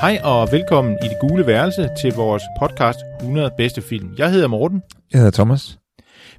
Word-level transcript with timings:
Hej 0.00 0.20
og 0.24 0.48
velkommen 0.52 0.98
i 1.04 1.08
det 1.08 1.16
gule 1.20 1.46
værelse 1.46 1.88
til 2.00 2.12
vores 2.12 2.42
podcast 2.60 2.98
100 3.20 3.50
bedste 3.56 3.82
film. 3.82 4.14
Jeg 4.18 4.30
hedder 4.30 4.48
Morten. 4.48 4.82
Jeg 5.12 5.18
hedder 5.18 5.30
Thomas. 5.32 5.78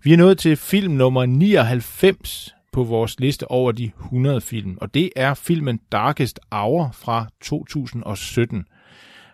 Vi 0.03 0.13
er 0.13 0.17
nået 0.17 0.37
til 0.37 0.57
film 0.57 0.93
nummer 0.93 1.25
99 1.25 2.55
på 2.73 2.83
vores 2.83 3.19
liste 3.19 3.51
over 3.51 3.71
de 3.71 3.91
100 4.03 4.41
film, 4.41 4.77
og 4.81 4.93
det 4.93 5.09
er 5.15 5.33
filmen 5.33 5.79
Darkest 5.91 6.39
Hour 6.51 6.89
fra 6.93 7.25
2017. 7.41 8.65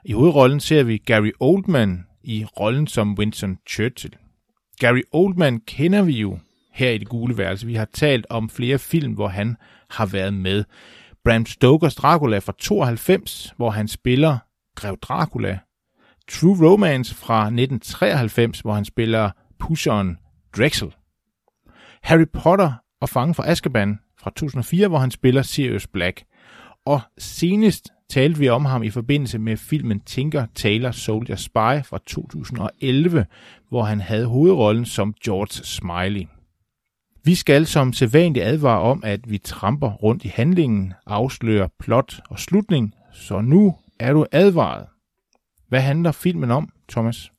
I 0.05 0.11
hovedrollen 0.11 0.59
ser 0.59 0.83
vi 0.83 0.97
Gary 0.97 1.31
Oldman 1.39 2.05
i 2.23 2.45
rollen 2.59 2.87
som 2.87 3.13
Winston 3.19 3.57
Churchill. 3.69 4.13
Gary 4.79 5.01
Oldman 5.11 5.59
kender 5.67 6.01
vi 6.01 6.19
jo 6.19 6.39
her 6.73 6.89
i 6.89 6.97
det 6.97 7.07
gule 7.07 7.37
værelse. 7.37 7.67
Vi 7.67 7.73
har 7.75 7.87
talt 7.93 8.25
om 8.29 8.49
flere 8.49 8.79
film, 8.79 9.13
hvor 9.13 9.27
han 9.27 9.57
har 9.89 10.05
været 10.05 10.33
med. 10.33 10.63
Bram 11.25 11.45
Stokers 11.45 11.95
Dracula 11.95 12.37
fra 12.37 12.53
92, 12.59 13.53
hvor 13.57 13.69
han 13.69 13.87
spiller 13.87 14.37
Grev 14.75 14.97
Dracula. 14.97 15.59
True 16.31 16.69
Romance 16.69 17.15
fra 17.15 17.39
1993, 17.39 18.59
hvor 18.59 18.73
han 18.73 18.85
spiller 18.85 19.31
pusheren 19.59 20.17
Drexel. 20.57 20.95
Harry 22.03 22.25
Potter 22.33 22.71
og 23.01 23.09
Fange 23.09 23.33
fra 23.33 23.49
Azkaban 23.49 23.99
fra 24.19 24.29
2004, 24.29 24.87
hvor 24.87 24.97
han 24.97 25.11
spiller 25.11 25.41
Sirius 25.41 25.87
Black. 25.87 26.23
Og 26.85 27.01
senest 27.17 27.89
talte 28.09 28.39
vi 28.39 28.49
om 28.49 28.65
ham 28.65 28.83
i 28.83 28.89
forbindelse 28.89 29.39
med 29.39 29.57
filmen 29.57 29.99
Tinker 29.99 30.45
Tailor 30.55 30.91
Soldier 30.91 31.35
Spy 31.35 31.85
fra 31.85 31.99
2011, 32.05 33.25
hvor 33.69 33.83
han 33.83 34.01
havde 34.01 34.25
hovedrollen 34.25 34.85
som 34.85 35.13
George 35.25 35.63
Smiley. 35.63 36.27
Vi 37.25 37.35
skal 37.35 37.65
som 37.65 37.93
sædvanligt 37.93 38.45
advare 38.45 38.79
om, 38.81 39.03
at 39.05 39.19
vi 39.31 39.37
tramper 39.37 39.91
rundt 39.91 40.25
i 40.25 40.27
handlingen, 40.27 40.93
afslører 41.05 41.67
plot 41.79 42.19
og 42.29 42.39
slutning, 42.39 42.93
så 43.13 43.41
nu 43.41 43.75
er 43.99 44.13
du 44.13 44.25
advaret. 44.31 44.85
Hvad 45.67 45.81
handler 45.81 46.11
filmen 46.11 46.51
om, 46.51 46.69
Thomas? 46.89 47.31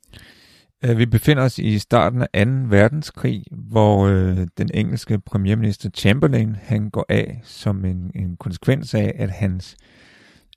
Øh, 0.85 0.99
vi 0.99 1.07
befinder 1.07 1.43
os 1.43 1.59
i 1.59 1.79
starten 1.79 2.27
af 2.33 2.47
2. 2.47 2.53
verdenskrig, 2.69 3.45
hvor 3.51 4.07
øh, 4.07 4.47
den 4.59 4.71
engelske 4.75 5.19
premierminister 5.19 5.91
Chamberlain 5.91 6.57
han 6.63 6.91
går 6.91 7.07
af 7.09 7.41
som 7.43 7.85
en, 7.85 8.11
en 8.15 8.37
konsekvens 8.37 8.95
af, 8.95 9.13
at 9.19 9.31
hans 9.31 9.77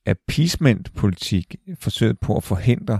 appeasement-politik, 0.05 1.55
forsøget 1.79 2.19
på 2.19 2.37
at 2.37 2.43
forhindre 2.43 2.99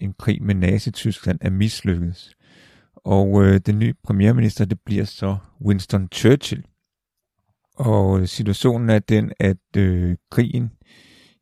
en 0.00 0.14
krig 0.18 0.42
med 0.42 0.54
Nazi-Tyskland, 0.54 1.38
er 1.40 1.50
mislykkedes. 1.50 2.35
Og 3.06 3.44
øh, 3.44 3.60
den 3.66 3.78
nye 3.78 3.94
premierminister, 4.02 4.64
det 4.64 4.80
bliver 4.86 5.04
så 5.04 5.36
Winston 5.64 6.08
Churchill. 6.14 6.64
Og 7.76 8.20
øh, 8.20 8.28
situationen 8.28 8.90
er 8.90 8.98
den, 8.98 9.32
at 9.40 9.76
øh, 9.76 10.16
krigen 10.30 10.70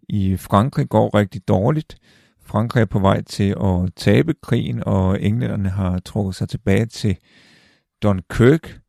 i 0.08 0.36
Frankrig 0.36 0.88
går 0.88 1.14
rigtig 1.14 1.48
dårligt. 1.48 1.96
Frankrig 2.42 2.80
er 2.80 2.86
på 2.86 2.98
vej 2.98 3.22
til 3.22 3.54
at 3.64 3.92
tabe 3.96 4.34
krigen, 4.42 4.82
og 4.86 5.22
englænderne 5.22 5.68
har 5.68 5.98
trukket 5.98 6.34
sig 6.34 6.48
tilbage 6.48 6.86
til 6.86 7.16
Dunkirk, 8.02 8.80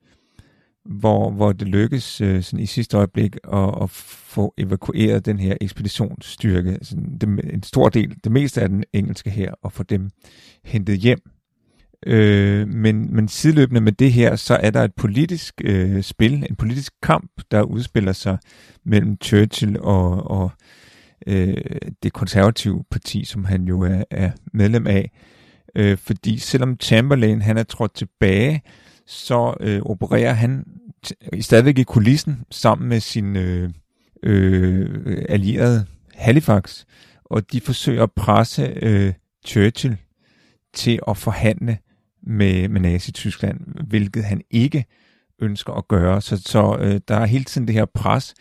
hvor, 0.86 1.32
hvor 1.32 1.54
det 1.54 1.68
lykkes 1.68 2.22
øh, 2.22 2.44
sådan 2.44 2.64
i 2.64 2.66
sidste 2.66 2.98
øjeblik 2.98 3.36
at, 3.54 3.74
at 3.82 3.90
få 3.90 4.54
evakueret 4.58 5.26
den 5.26 5.40
her 5.40 5.58
ekspeditionsstyrke, 5.62 6.78
sådan 6.82 7.18
det, 7.18 7.54
en 7.54 7.64
stor 7.64 7.90
del, 7.90 8.16
det 8.24 8.32
meste 8.32 8.62
af 8.62 8.70
den 8.70 8.84
engelske 8.94 9.30
her, 9.30 9.54
og 9.62 9.72
få 9.72 9.84
dem 9.84 10.10
hentet 10.64 10.98
hjem. 10.98 11.35
Øh, 12.06 12.68
men, 12.68 13.16
men 13.16 13.28
sideløbende 13.28 13.82
med 13.82 13.92
det 13.92 14.14
her, 14.14 14.36
så 14.36 14.56
er 14.56 14.70
der 14.72 14.84
et 14.84 14.94
politisk 14.96 15.62
øh, 15.64 16.04
spil, 16.04 16.46
en 16.50 16.56
politisk 16.56 16.94
kamp, 17.04 17.32
der 17.52 17.62
udspiller 17.62 18.14
sig 18.14 18.38
mellem 18.86 19.18
Churchill 19.24 19.80
og, 19.80 20.32
og 20.32 20.52
øh, 21.28 21.58
det 22.04 22.14
konservative 22.14 22.84
parti, 22.92 23.26
som 23.26 23.46
han 23.46 23.64
jo 23.64 23.82
er, 23.82 24.04
er 24.12 24.32
medlem 24.54 24.88
af. 24.88 25.12
Øh, 25.76 25.98
fordi 25.98 26.38
selvom 26.38 26.78
Chamberlain 26.82 27.42
han 27.42 27.58
er 27.58 27.64
trådt 27.64 27.94
tilbage, 27.94 28.62
så 29.08 29.54
øh, 29.60 29.82
opererer 29.82 30.34
han 30.34 30.66
t- 31.08 31.42
stadigvæk 31.42 31.78
i 31.78 31.84
kulissen 31.84 32.44
sammen 32.52 32.90
med 32.90 33.00
sin 33.00 33.36
øh, 33.36 33.70
øh, 34.24 35.26
allierede 35.30 35.86
Halifax, 36.14 36.84
og 37.26 37.52
de 37.52 37.62
forsøger 37.62 38.04
at 38.04 38.12
presse 38.12 38.74
øh, 38.82 39.14
Churchill 39.46 39.98
til 40.74 41.00
at 41.08 41.18
forhandle 41.18 41.78
med, 42.26 42.68
med 42.70 42.82
Nazi-Tyskland, 42.82 43.60
hvilket 43.88 44.24
han 44.24 44.42
ikke 44.52 44.86
ønsker 45.40 45.74
at 45.74 45.88
gøre. 45.88 46.22
Så, 46.22 46.42
så 46.46 46.78
øh, 46.82 47.02
der 47.08 47.16
er 47.16 47.26
hele 47.26 47.44
tiden 47.44 47.68
det 47.68 47.76
her 47.76 47.86
pres, 47.86 48.34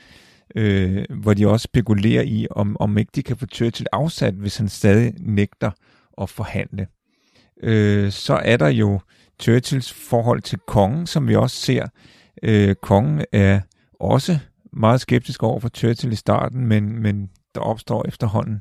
øh, 0.56 1.04
hvor 1.10 1.34
de 1.34 1.48
også 1.48 1.64
spekulerer 1.64 2.22
i, 2.22 2.46
om, 2.50 2.76
om 2.80 2.98
ikke 2.98 3.10
de 3.14 3.22
kan 3.22 3.36
få 3.36 3.46
Churchill 3.46 3.86
afsat, 3.92 4.34
hvis 4.34 4.56
han 4.56 4.68
stadig 4.68 5.14
nægter 5.20 5.70
at 6.22 6.30
forhandle. 6.30 6.86
Øh, 7.62 8.12
så 8.12 8.34
er 8.34 8.56
der 8.56 8.68
jo 8.68 9.00
Churchills 9.42 9.92
forhold 9.92 10.42
til 10.42 10.58
kongen, 10.66 11.06
som 11.06 11.28
vi 11.28 11.34
også 11.34 11.56
ser. 11.56 11.86
Øh, 12.42 12.74
kongen 12.74 13.24
er 13.32 13.60
også 14.00 14.38
meget 14.72 15.00
skeptisk 15.00 15.42
over 15.42 15.60
for 15.60 15.68
Churchill 15.68 16.12
i 16.12 16.16
starten, 16.16 16.66
men, 16.66 17.02
men 17.02 17.30
der 17.54 17.60
opstår 17.60 18.04
efterhånden 18.08 18.60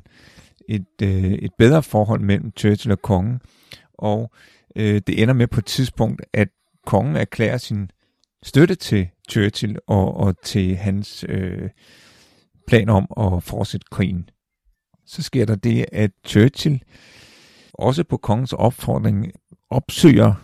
et, 0.68 0.86
øh, 1.02 1.24
et 1.24 1.50
bedre 1.58 1.82
forhold 1.82 2.20
mellem 2.20 2.52
Churchill 2.56 2.92
og 2.92 3.02
kongen, 3.02 3.40
og 3.94 4.30
øh, 4.76 5.00
det 5.06 5.22
ender 5.22 5.34
med 5.34 5.46
på 5.46 5.60
et 5.60 5.66
tidspunkt, 5.66 6.22
at 6.32 6.48
kongen 6.86 7.16
erklærer 7.16 7.58
sin 7.58 7.90
støtte 8.42 8.74
til 8.74 9.08
Churchill 9.30 9.78
og, 9.86 10.16
og 10.16 10.34
til 10.42 10.76
hans 10.76 11.24
øh, 11.28 11.70
plan 12.66 12.88
om 12.88 13.06
at 13.16 13.42
fortsætte 13.42 13.86
krigen. 13.90 14.28
Så 15.06 15.22
sker 15.22 15.44
der 15.44 15.54
det, 15.54 15.86
at 15.92 16.10
Churchill 16.26 16.82
også 17.74 18.04
på 18.04 18.16
kongens 18.16 18.52
opfordring 18.52 19.32
opsøger 19.70 20.34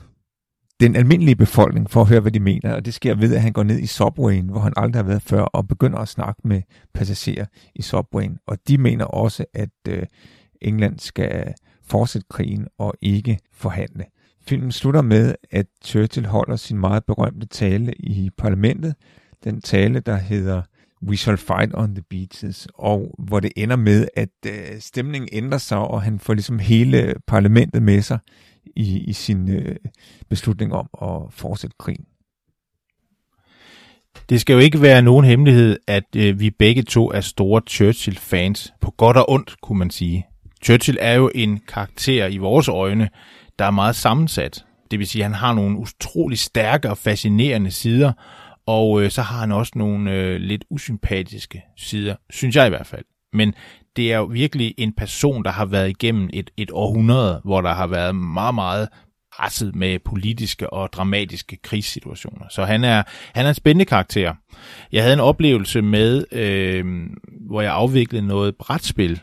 den 0.80 0.96
almindelige 0.96 1.36
befolkning 1.36 1.90
for 1.90 2.00
at 2.00 2.08
høre, 2.08 2.20
hvad 2.20 2.32
de 2.32 2.40
mener, 2.40 2.74
og 2.74 2.84
det 2.84 2.94
sker 2.94 3.14
ved, 3.14 3.34
at 3.34 3.42
han 3.42 3.52
går 3.52 3.62
ned 3.62 3.78
i 3.78 3.86
Subwayen, 3.86 4.48
hvor 4.48 4.60
han 4.60 4.72
aldrig 4.76 5.02
har 5.02 5.08
været 5.08 5.22
før, 5.22 5.42
og 5.42 5.69
begynder 5.69 5.98
at 5.98 6.08
snakke 6.08 6.40
med 6.44 6.62
passagerer 6.94 7.46
i 7.74 7.82
Subwayen. 7.82 8.38
Og 8.46 8.58
de 8.69 8.78
mener 8.78 9.04
også, 9.04 9.44
at 9.54 9.70
øh, 9.88 10.02
England 10.62 10.98
skal 10.98 11.54
fortsætte 11.82 12.26
krigen 12.30 12.66
og 12.78 12.94
ikke 13.02 13.38
forhandle. 13.52 14.04
Filmen 14.46 14.72
slutter 14.72 15.02
med, 15.02 15.34
at 15.50 15.66
Churchill 15.84 16.26
holder 16.26 16.56
sin 16.56 16.78
meget 16.78 17.04
berømte 17.04 17.46
tale 17.46 17.92
i 17.92 18.30
parlamentet. 18.38 18.94
Den 19.44 19.60
tale, 19.60 20.00
der 20.00 20.16
hedder 20.16 20.62
We 21.02 21.16
shall 21.16 21.38
fight 21.38 21.70
on 21.74 21.94
the 21.94 22.04
beaches, 22.10 22.68
og 22.74 23.14
hvor 23.18 23.40
det 23.40 23.52
ender 23.56 23.76
med, 23.76 24.08
at 24.16 24.28
øh, 24.46 24.80
stemningen 24.80 25.28
ændrer 25.32 25.58
sig, 25.58 25.78
og 25.78 26.02
han 26.02 26.19
får 26.19 26.34
ligesom 26.34 26.58
hele 26.58 27.14
parlamentet 27.26 27.82
med 27.82 28.02
sig 28.02 28.19
i, 28.76 28.98
i 28.98 29.12
sin 29.12 29.50
øh, 29.50 29.76
beslutning 30.28 30.75
om 30.75 30.88
at 31.02 31.32
fortsætte 31.32 31.76
krigen. 31.78 32.04
Det 34.28 34.40
skal 34.40 34.54
jo 34.54 34.58
ikke 34.58 34.82
være 34.82 35.02
nogen 35.02 35.25
hemmelighed, 35.25 35.78
at 35.86 36.16
øh, 36.16 36.40
vi 36.40 36.50
begge 36.50 36.82
to 36.82 37.10
er 37.10 37.20
store 37.20 37.62
Churchill-fans, 37.69 38.72
på 38.81 38.90
godt 38.90 39.16
og 39.16 39.31
ondt, 39.31 39.56
kunne 39.62 39.78
man 39.78 39.90
sige. 39.90 40.26
Churchill 40.64 40.98
er 41.00 41.14
jo 41.14 41.31
en 41.34 41.60
karakter 41.69 42.26
i 42.26 42.36
vores 42.36 42.69
øjne, 42.69 43.08
der 43.60 43.66
er 43.66 43.70
meget 43.70 43.96
sammensat. 43.96 44.64
Det 44.90 44.98
vil 44.98 45.06
sige, 45.06 45.22
at 45.22 45.30
han 45.30 45.38
har 45.38 45.54
nogle 45.54 45.78
utrolig 45.78 46.38
stærke 46.38 46.90
og 46.90 46.98
fascinerende 46.98 47.70
sider, 47.70 48.12
og 48.66 49.02
øh, 49.02 49.10
så 49.10 49.22
har 49.22 49.40
han 49.40 49.52
også 49.52 49.72
nogle 49.74 50.12
øh, 50.12 50.36
lidt 50.36 50.64
usympatiske 50.70 51.62
sider, 51.76 52.14
synes 52.30 52.56
jeg 52.56 52.66
i 52.66 52.68
hvert 52.68 52.86
fald. 52.86 53.04
Men 53.32 53.54
det 53.96 54.12
er 54.12 54.16
jo 54.16 54.24
virkelig 54.24 54.74
en 54.78 54.92
person, 54.92 55.44
der 55.44 55.50
har 55.50 55.64
været 55.64 55.90
igennem 55.90 56.30
et, 56.32 56.50
et 56.56 56.70
århundrede, 56.72 57.40
hvor 57.44 57.60
der 57.60 57.72
har 57.72 57.86
været 57.86 58.14
meget, 58.14 58.54
meget 58.54 58.88
presset 59.36 59.74
med 59.74 59.98
politiske 59.98 60.72
og 60.72 60.92
dramatiske 60.92 61.56
krigssituationer. 61.56 62.46
Så 62.50 62.64
han 62.64 62.84
er, 62.84 63.02
han 63.34 63.44
er 63.44 63.48
en 63.48 63.54
spændende 63.54 63.84
karakter. 63.84 64.34
Jeg 64.92 65.02
havde 65.02 65.14
en 65.14 65.20
oplevelse 65.20 65.82
med, 65.82 66.24
øh, 66.32 66.84
hvor 67.46 67.60
jeg 67.60 67.72
afviklede 67.72 68.26
noget 68.26 68.56
brætspil 68.56 69.20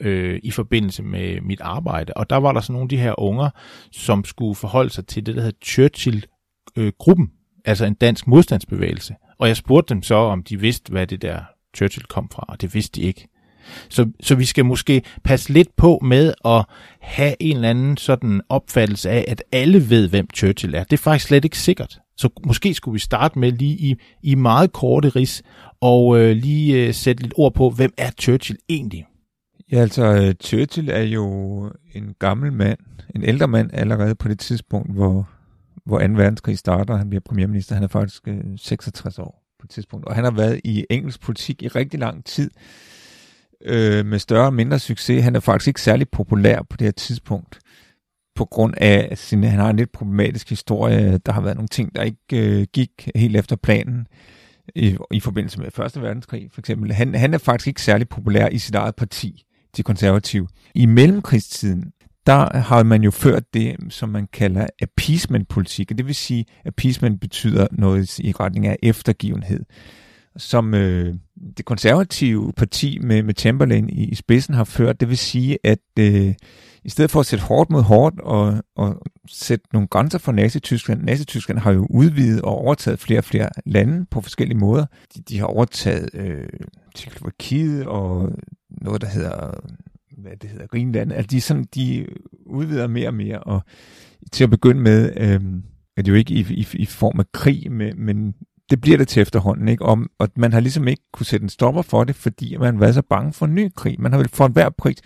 øh, 0.00 0.40
i 0.42 0.50
forbindelse 0.50 1.02
med 1.02 1.40
mit 1.40 1.60
arbejde. 1.60 2.12
Og 2.16 2.30
der 2.30 2.36
var 2.36 2.52
der 2.52 2.60
sådan 2.60 2.72
nogle 2.72 2.84
af 2.84 2.88
de 2.88 2.96
her 2.96 3.20
unger, 3.20 3.50
som 3.92 4.24
skulle 4.24 4.54
forholde 4.54 4.90
sig 4.90 5.06
til 5.06 5.26
det, 5.26 5.34
der 5.34 5.42
hedder 5.42 5.58
Churchill-gruppen. 5.64 7.30
altså 7.64 7.84
en 7.84 7.94
dansk 7.94 8.26
modstandsbevægelse. 8.26 9.14
Og 9.38 9.48
jeg 9.48 9.56
spurgte 9.56 9.94
dem 9.94 10.02
så, 10.02 10.14
om 10.14 10.42
de 10.42 10.60
vidste, 10.60 10.90
hvad 10.90 11.06
det 11.06 11.22
der 11.22 11.40
Churchill 11.76 12.06
kom 12.06 12.28
fra, 12.32 12.44
og 12.48 12.60
det 12.60 12.74
vidste 12.74 13.00
de 13.00 13.06
ikke. 13.06 13.28
Så, 13.88 14.10
så 14.20 14.34
vi 14.34 14.44
skal 14.44 14.64
måske 14.64 15.02
passe 15.24 15.52
lidt 15.52 15.76
på 15.76 15.98
med 16.02 16.34
at 16.44 16.64
have 17.00 17.36
en 17.40 17.56
eller 17.56 17.70
anden 17.70 17.96
sådan 17.96 18.40
opfattelse 18.48 19.10
af, 19.10 19.24
at 19.28 19.42
alle 19.52 19.90
ved, 19.90 20.08
hvem 20.08 20.26
Churchill 20.34 20.74
er. 20.74 20.84
Det 20.84 20.92
er 20.92 21.02
faktisk 21.02 21.26
slet 21.26 21.44
ikke 21.44 21.58
sikkert. 21.58 21.98
Så 22.16 22.28
måske 22.46 22.74
skulle 22.74 22.92
vi 22.92 22.98
starte 22.98 23.38
med 23.38 23.52
lige 23.52 23.76
i, 23.76 23.96
i 24.22 24.34
meget 24.34 24.72
korte 24.72 25.08
ris 25.08 25.42
og 25.80 26.18
øh, 26.18 26.36
lige 26.36 26.86
øh, 26.86 26.94
sætte 26.94 27.22
lidt 27.22 27.32
ord 27.36 27.54
på, 27.54 27.70
hvem 27.70 27.92
er 27.98 28.10
Churchill 28.20 28.58
egentlig? 28.68 29.04
Ja, 29.72 29.78
altså 29.78 30.04
øh, 30.04 30.34
Churchill 30.42 30.88
er 30.88 31.02
jo 31.02 31.24
en 31.92 32.14
gammel 32.18 32.52
mand, 32.52 32.78
en 33.14 33.24
ældre 33.24 33.48
mand 33.48 33.70
allerede 33.72 34.14
på 34.14 34.28
det 34.28 34.38
tidspunkt, 34.38 34.94
hvor, 34.94 35.28
hvor 35.84 35.98
2. 35.98 36.04
verdenskrig 36.04 36.58
starter. 36.58 36.96
Han 36.96 37.10
bliver 37.10 37.20
premierminister. 37.20 37.74
Han 37.74 37.84
er 37.84 37.88
faktisk 37.88 38.28
øh, 38.28 38.44
66 38.56 39.18
år 39.18 39.44
på 39.60 39.64
et 39.64 39.70
tidspunkt. 39.70 40.06
Og 40.06 40.14
han 40.14 40.24
har 40.24 40.30
været 40.30 40.60
i 40.64 40.86
engelsk 40.90 41.20
politik 41.20 41.62
i 41.62 41.68
rigtig 41.68 42.00
lang 42.00 42.24
tid 42.24 42.50
øh, 43.64 44.06
med 44.06 44.18
større 44.18 44.46
og 44.46 44.54
mindre 44.54 44.78
succes. 44.78 45.24
Han 45.24 45.36
er 45.36 45.40
faktisk 45.40 45.68
ikke 45.68 45.82
særlig 45.82 46.08
populær 46.08 46.62
på 46.70 46.76
det 46.76 46.84
her 46.84 46.92
tidspunkt 46.92 47.58
på 48.34 48.44
grund 48.44 48.74
af, 48.76 49.08
at 49.10 49.18
sin, 49.18 49.44
han 49.44 49.58
har 49.58 49.70
en 49.70 49.76
lidt 49.76 49.92
problematisk 49.92 50.48
historie. 50.48 51.18
Der 51.18 51.32
har 51.32 51.40
været 51.40 51.56
nogle 51.56 51.68
ting, 51.68 51.96
der 51.96 52.02
ikke 52.02 52.60
øh, 52.60 52.66
gik 52.72 53.08
helt 53.14 53.36
efter 53.36 53.56
planen 53.56 54.06
i, 54.74 54.96
i 55.10 55.20
forbindelse 55.20 55.60
med 55.60 55.70
Første 55.70 56.02
Verdenskrig, 56.02 56.48
for 56.52 56.60
eksempel. 56.60 56.92
Han, 56.92 57.14
han 57.14 57.34
er 57.34 57.38
faktisk 57.38 57.66
ikke 57.66 57.82
særlig 57.82 58.08
populær 58.08 58.48
i 58.48 58.58
sit 58.58 58.74
eget 58.74 58.96
parti, 58.96 59.44
de 59.76 59.82
konservative. 59.82 60.48
I 60.74 60.86
mellemkrigstiden, 60.86 61.92
der 62.26 62.58
har 62.58 62.82
man 62.82 63.02
jo 63.02 63.10
ført 63.10 63.54
det, 63.54 63.76
som 63.88 64.08
man 64.08 64.26
kalder 64.32 64.66
appeasement-politik, 64.82 65.90
og 65.90 65.98
det 65.98 66.06
vil 66.06 66.14
sige, 66.14 66.44
at 66.60 66.66
appeasement 66.66 67.20
betyder 67.20 67.66
noget 67.72 68.18
i 68.18 68.32
retning 68.32 68.66
af 68.66 68.76
eftergivenhed 68.82 69.64
som 70.36 70.74
øh, 70.74 71.14
det 71.56 71.64
konservative 71.64 72.52
parti 72.56 72.98
med, 72.98 73.22
med 73.22 73.34
Chamberlain 73.38 73.88
i, 73.88 74.04
i 74.04 74.14
spidsen 74.14 74.54
har 74.54 74.64
ført. 74.64 75.00
Det 75.00 75.08
vil 75.08 75.18
sige, 75.18 75.58
at 75.64 75.78
øh, 75.98 76.34
i 76.84 76.90
stedet 76.90 77.10
for 77.10 77.20
at 77.20 77.26
sætte 77.26 77.44
hårdt 77.44 77.70
mod 77.70 77.82
hårdt 77.82 78.20
og, 78.20 78.62
og 78.76 79.02
sætte 79.28 79.64
nogle 79.72 79.88
grænser 79.88 80.18
for 80.18 80.32
Nazi-Tyskland, 80.32 81.02
Nazi-Tyskland 81.02 81.58
har 81.58 81.72
jo 81.72 81.86
udvidet 81.90 82.42
og 82.42 82.58
overtaget 82.58 82.98
flere 82.98 83.20
og 83.20 83.24
flere 83.24 83.48
lande 83.66 84.06
på 84.10 84.20
forskellige 84.20 84.58
måder. 84.58 84.86
De, 85.14 85.22
de 85.22 85.38
har 85.38 85.46
overtaget 85.46 86.10
øh, 86.14 86.48
Tjekkoslovakiet 86.94 87.86
og 87.86 88.32
noget, 88.80 89.00
der 89.00 89.08
hedder 89.08 89.60
hvad 90.18 90.36
det 90.42 90.50
hedder, 90.50 90.66
Greenland. 90.66 91.12
Altså 91.12 91.26
de, 91.26 91.40
sådan, 91.40 91.66
de 91.74 92.06
udvider 92.46 92.86
mere 92.86 93.08
og 93.08 93.14
mere, 93.14 93.38
og 93.38 93.62
til 94.32 94.44
at 94.44 94.50
begynde 94.50 94.80
med, 94.80 95.12
øh, 95.16 95.40
er 95.96 96.02
det 96.02 96.08
jo 96.08 96.14
ikke 96.14 96.34
i, 96.34 96.46
i, 96.50 96.66
i 96.72 96.86
form 96.86 97.20
af 97.20 97.24
krig, 97.32 97.72
men, 97.72 98.04
men 98.06 98.34
det 98.70 98.80
bliver 98.80 98.98
det 98.98 99.08
til 99.08 99.20
efterhånden, 99.20 99.68
ikke? 99.68 99.84
Og, 99.84 99.98
og 100.18 100.28
man 100.36 100.52
har 100.52 100.60
ligesom 100.60 100.88
ikke 100.88 101.02
kunne 101.12 101.26
sætte 101.26 101.44
en 101.44 101.48
stopper 101.48 101.82
for 101.82 102.04
det, 102.04 102.16
fordi 102.16 102.56
man 102.56 102.74
har 102.74 102.80
været 102.80 102.94
så 102.94 103.02
bange 103.02 103.32
for 103.32 103.46
en 103.46 103.54
ny 103.54 103.70
krig. 103.76 104.00
Man 104.00 104.12
har 104.12 104.18
vel 104.18 104.28
for 104.28 104.46
enhver 104.46 104.68
pris 104.68 104.98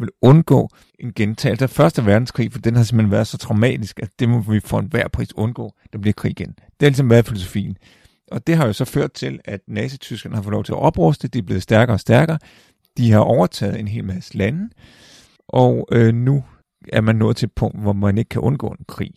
vil 0.00 0.08
undgå 0.22 0.68
en 0.98 1.12
gentagelse 1.14 1.64
af 1.64 1.70
Første 1.70 2.06
Verdenskrig, 2.06 2.52
for 2.52 2.58
den 2.58 2.76
har 2.76 2.82
simpelthen 2.82 3.10
været 3.10 3.26
så 3.26 3.38
traumatisk, 3.38 4.00
at 4.00 4.08
det 4.18 4.28
må 4.28 4.40
vi 4.40 4.60
for 4.60 4.78
enhver 4.78 5.08
pris 5.08 5.36
undgå, 5.36 5.74
der 5.92 5.98
bliver 5.98 6.12
krig 6.12 6.30
igen. 6.30 6.48
Det 6.48 6.82
har 6.82 6.88
ligesom 6.88 7.10
været 7.10 7.26
filosofien. 7.26 7.76
Og 8.30 8.46
det 8.46 8.56
har 8.56 8.66
jo 8.66 8.72
så 8.72 8.84
ført 8.84 9.12
til, 9.12 9.40
at 9.44 9.60
Nazi-Tyskland 9.68 10.34
har 10.34 10.42
fået 10.42 10.52
lov 10.52 10.64
til 10.64 10.72
at 10.72 10.78
opruste, 10.78 11.28
de 11.28 11.38
er 11.38 11.42
blevet 11.42 11.62
stærkere 11.62 11.96
og 11.96 12.00
stærkere, 12.00 12.38
de 12.98 13.12
har 13.12 13.20
overtaget 13.20 13.80
en 13.80 13.88
hel 13.88 14.04
masse 14.04 14.36
lande, 14.36 14.68
og 15.48 15.88
øh, 15.92 16.14
nu 16.14 16.44
er 16.92 17.00
man 17.00 17.16
nået 17.16 17.36
til 17.36 17.46
et 17.46 17.52
punkt, 17.52 17.80
hvor 17.80 17.92
man 17.92 18.18
ikke 18.18 18.28
kan 18.28 18.42
undgå 18.42 18.68
en 18.68 18.84
krig. 18.88 19.12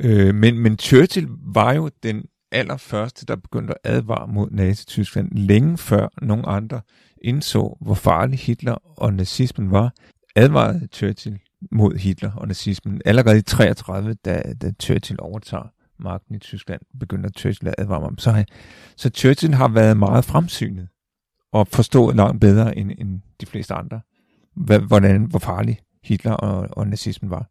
Øh, 0.00 0.34
men, 0.34 0.58
men 0.58 0.78
Churchill 0.78 1.28
var 1.54 1.72
jo 1.72 1.90
den 2.02 2.24
allerførste, 2.52 3.26
der 3.26 3.36
begyndte 3.36 3.74
at 3.74 3.94
advare 3.94 4.28
mod 4.28 4.50
Nazi-Tyskland, 4.50 5.32
længe 5.32 5.78
før 5.78 6.08
nogen 6.22 6.44
andre 6.46 6.80
indså, 7.22 7.76
hvor 7.80 7.94
farlig 7.94 8.38
Hitler 8.38 8.74
og 8.98 9.14
nazismen 9.14 9.70
var, 9.70 9.92
advarede 10.36 10.88
Churchill 10.92 11.38
mod 11.72 11.96
Hitler 11.98 12.32
og 12.32 12.48
nazismen. 12.48 13.02
Allerede 13.04 13.38
i 13.38 13.42
33, 13.42 14.14
da, 14.14 14.42
da 14.62 14.72
Churchill 14.82 15.20
overtager 15.20 15.72
magten 15.98 16.34
i 16.34 16.38
Tyskland, 16.38 16.80
begynder 17.00 17.30
Churchill 17.38 17.68
at 17.68 17.74
advare 17.78 18.02
om. 18.02 18.18
Så, 18.18 18.44
så 18.96 19.10
Churchill 19.10 19.54
har 19.54 19.68
været 19.68 19.96
meget 19.96 20.24
fremsynet 20.24 20.88
og 21.52 21.68
forstå 21.68 22.10
langt 22.10 22.40
bedre 22.40 22.78
end, 22.78 22.90
end 22.98 23.20
de 23.40 23.46
fleste 23.46 23.74
andre, 23.74 24.00
hvordan, 24.86 25.24
hvor 25.24 25.38
farlig 25.38 25.78
Hitler 26.04 26.32
og, 26.32 26.68
og 26.70 26.86
nazismen 26.86 27.30
var. 27.30 27.46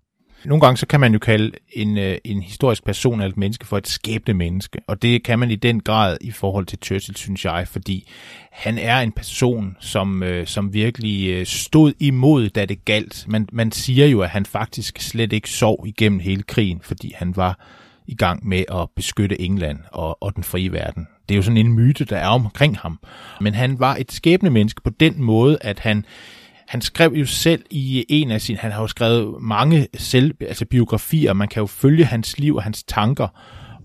Nogle 0.45 0.61
gange 0.61 0.77
så 0.77 0.87
kan 0.87 0.99
man 0.99 1.13
jo 1.13 1.19
kalde 1.19 1.51
en, 1.73 1.97
øh, 1.97 2.17
en 2.23 2.41
historisk 2.41 2.83
person 2.83 3.19
eller 3.19 3.29
et 3.29 3.37
menneske 3.37 3.65
for 3.65 3.77
et 3.77 3.87
skæbne 3.87 4.33
menneske, 4.33 4.79
og 4.87 5.01
det 5.01 5.23
kan 5.23 5.39
man 5.39 5.51
i 5.51 5.55
den 5.55 5.79
grad 5.79 6.17
i 6.21 6.31
forhold 6.31 6.65
til 6.65 6.79
Churchill, 6.83 7.15
synes 7.15 7.45
jeg, 7.45 7.67
fordi 7.67 8.09
han 8.51 8.77
er 8.77 8.99
en 8.99 9.11
person, 9.11 9.77
som, 9.79 10.23
øh, 10.23 10.47
som 10.47 10.73
virkelig 10.73 11.29
øh, 11.29 11.45
stod 11.45 11.93
imod, 11.99 12.49
da 12.49 12.65
det 12.65 12.85
galt. 12.85 13.25
Man, 13.27 13.47
man 13.51 13.71
siger 13.71 14.07
jo, 14.07 14.21
at 14.21 14.29
han 14.29 14.45
faktisk 14.45 14.99
slet 14.99 15.33
ikke 15.33 15.49
sov 15.49 15.83
igennem 15.87 16.19
hele 16.19 16.43
krigen, 16.43 16.81
fordi 16.83 17.13
han 17.15 17.35
var 17.35 17.59
i 18.07 18.15
gang 18.15 18.47
med 18.47 18.63
at 18.71 18.89
beskytte 18.95 19.41
England 19.41 19.79
og, 19.91 20.23
og 20.23 20.35
den 20.35 20.43
frie 20.43 20.71
verden. 20.71 21.07
Det 21.29 21.35
er 21.35 21.37
jo 21.37 21.41
sådan 21.41 21.57
en 21.57 21.73
myte, 21.73 22.05
der 22.05 22.17
er 22.17 22.27
omkring 22.27 22.77
ham. 22.77 22.99
Men 23.41 23.53
han 23.53 23.79
var 23.79 23.95
et 23.95 24.11
skæbne 24.11 24.49
menneske 24.49 24.81
på 24.81 24.89
den 24.89 25.23
måde, 25.23 25.57
at 25.61 25.79
han 25.79 26.05
han 26.67 26.81
skrev 26.81 27.13
jo 27.13 27.25
selv 27.25 27.63
i 27.71 28.05
en 28.09 28.31
af 28.31 28.41
sine, 28.41 28.57
han 28.57 28.71
har 28.71 28.81
jo 28.81 28.87
skrevet 28.87 29.41
mange 29.41 29.87
selv, 29.97 30.35
altså 30.41 30.65
biografier, 30.65 31.33
man 31.33 31.47
kan 31.47 31.59
jo 31.61 31.65
følge 31.67 32.05
hans 32.05 32.39
liv 32.39 32.55
og 32.55 32.63
hans 32.63 32.83
tanker, 32.83 33.27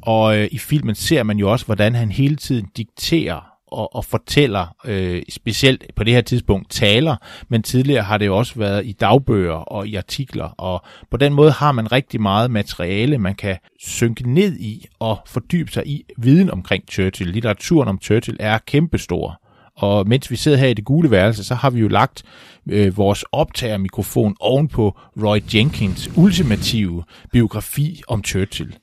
og 0.02 0.38
øh, 0.38 0.48
i 0.50 0.58
filmen 0.58 0.94
ser 0.94 1.22
man 1.22 1.38
jo 1.38 1.52
også, 1.52 1.66
hvordan 1.66 1.94
han 1.94 2.12
hele 2.12 2.36
tiden 2.36 2.68
dikterer 2.76 3.51
og, 3.72 3.94
og 3.94 4.04
fortæller, 4.04 4.76
øh, 4.84 5.22
specielt 5.28 5.84
på 5.96 6.04
det 6.04 6.14
her 6.14 6.20
tidspunkt, 6.20 6.70
taler, 6.70 7.16
men 7.48 7.62
tidligere 7.62 8.02
har 8.02 8.18
det 8.18 8.26
jo 8.26 8.36
også 8.36 8.54
været 8.56 8.86
i 8.86 8.92
dagbøger 8.92 9.52
og 9.52 9.88
i 9.88 9.94
artikler, 9.94 10.44
og 10.44 10.82
på 11.10 11.16
den 11.16 11.32
måde 11.32 11.50
har 11.50 11.72
man 11.72 11.92
rigtig 11.92 12.20
meget 12.20 12.50
materiale, 12.50 13.18
man 13.18 13.34
kan 13.34 13.56
synke 13.80 14.32
ned 14.32 14.56
i 14.56 14.86
og 14.98 15.18
fordybe 15.26 15.72
sig 15.72 15.86
i 15.86 16.04
viden 16.18 16.50
omkring 16.50 16.84
Churchill. 16.90 17.30
Litteraturen 17.30 17.88
om 17.88 17.98
Churchill 18.02 18.36
er 18.40 18.58
kæmpestor. 18.66 19.38
Og 19.76 20.08
mens 20.08 20.30
vi 20.30 20.36
sidder 20.36 20.58
her 20.58 20.68
i 20.68 20.74
det 20.74 20.84
gule 20.84 21.10
værelse, 21.10 21.44
så 21.44 21.54
har 21.54 21.70
vi 21.70 21.80
jo 21.80 21.88
lagt 21.88 22.22
øh, 22.70 22.96
vores 22.96 23.24
optagermikrofon 23.32 24.36
oven 24.40 24.68
på 24.68 24.98
Roy 25.22 25.38
Jenkins 25.54 26.10
ultimative 26.16 27.04
biografi 27.32 28.02
om 28.08 28.24
Churchill. 28.24 28.76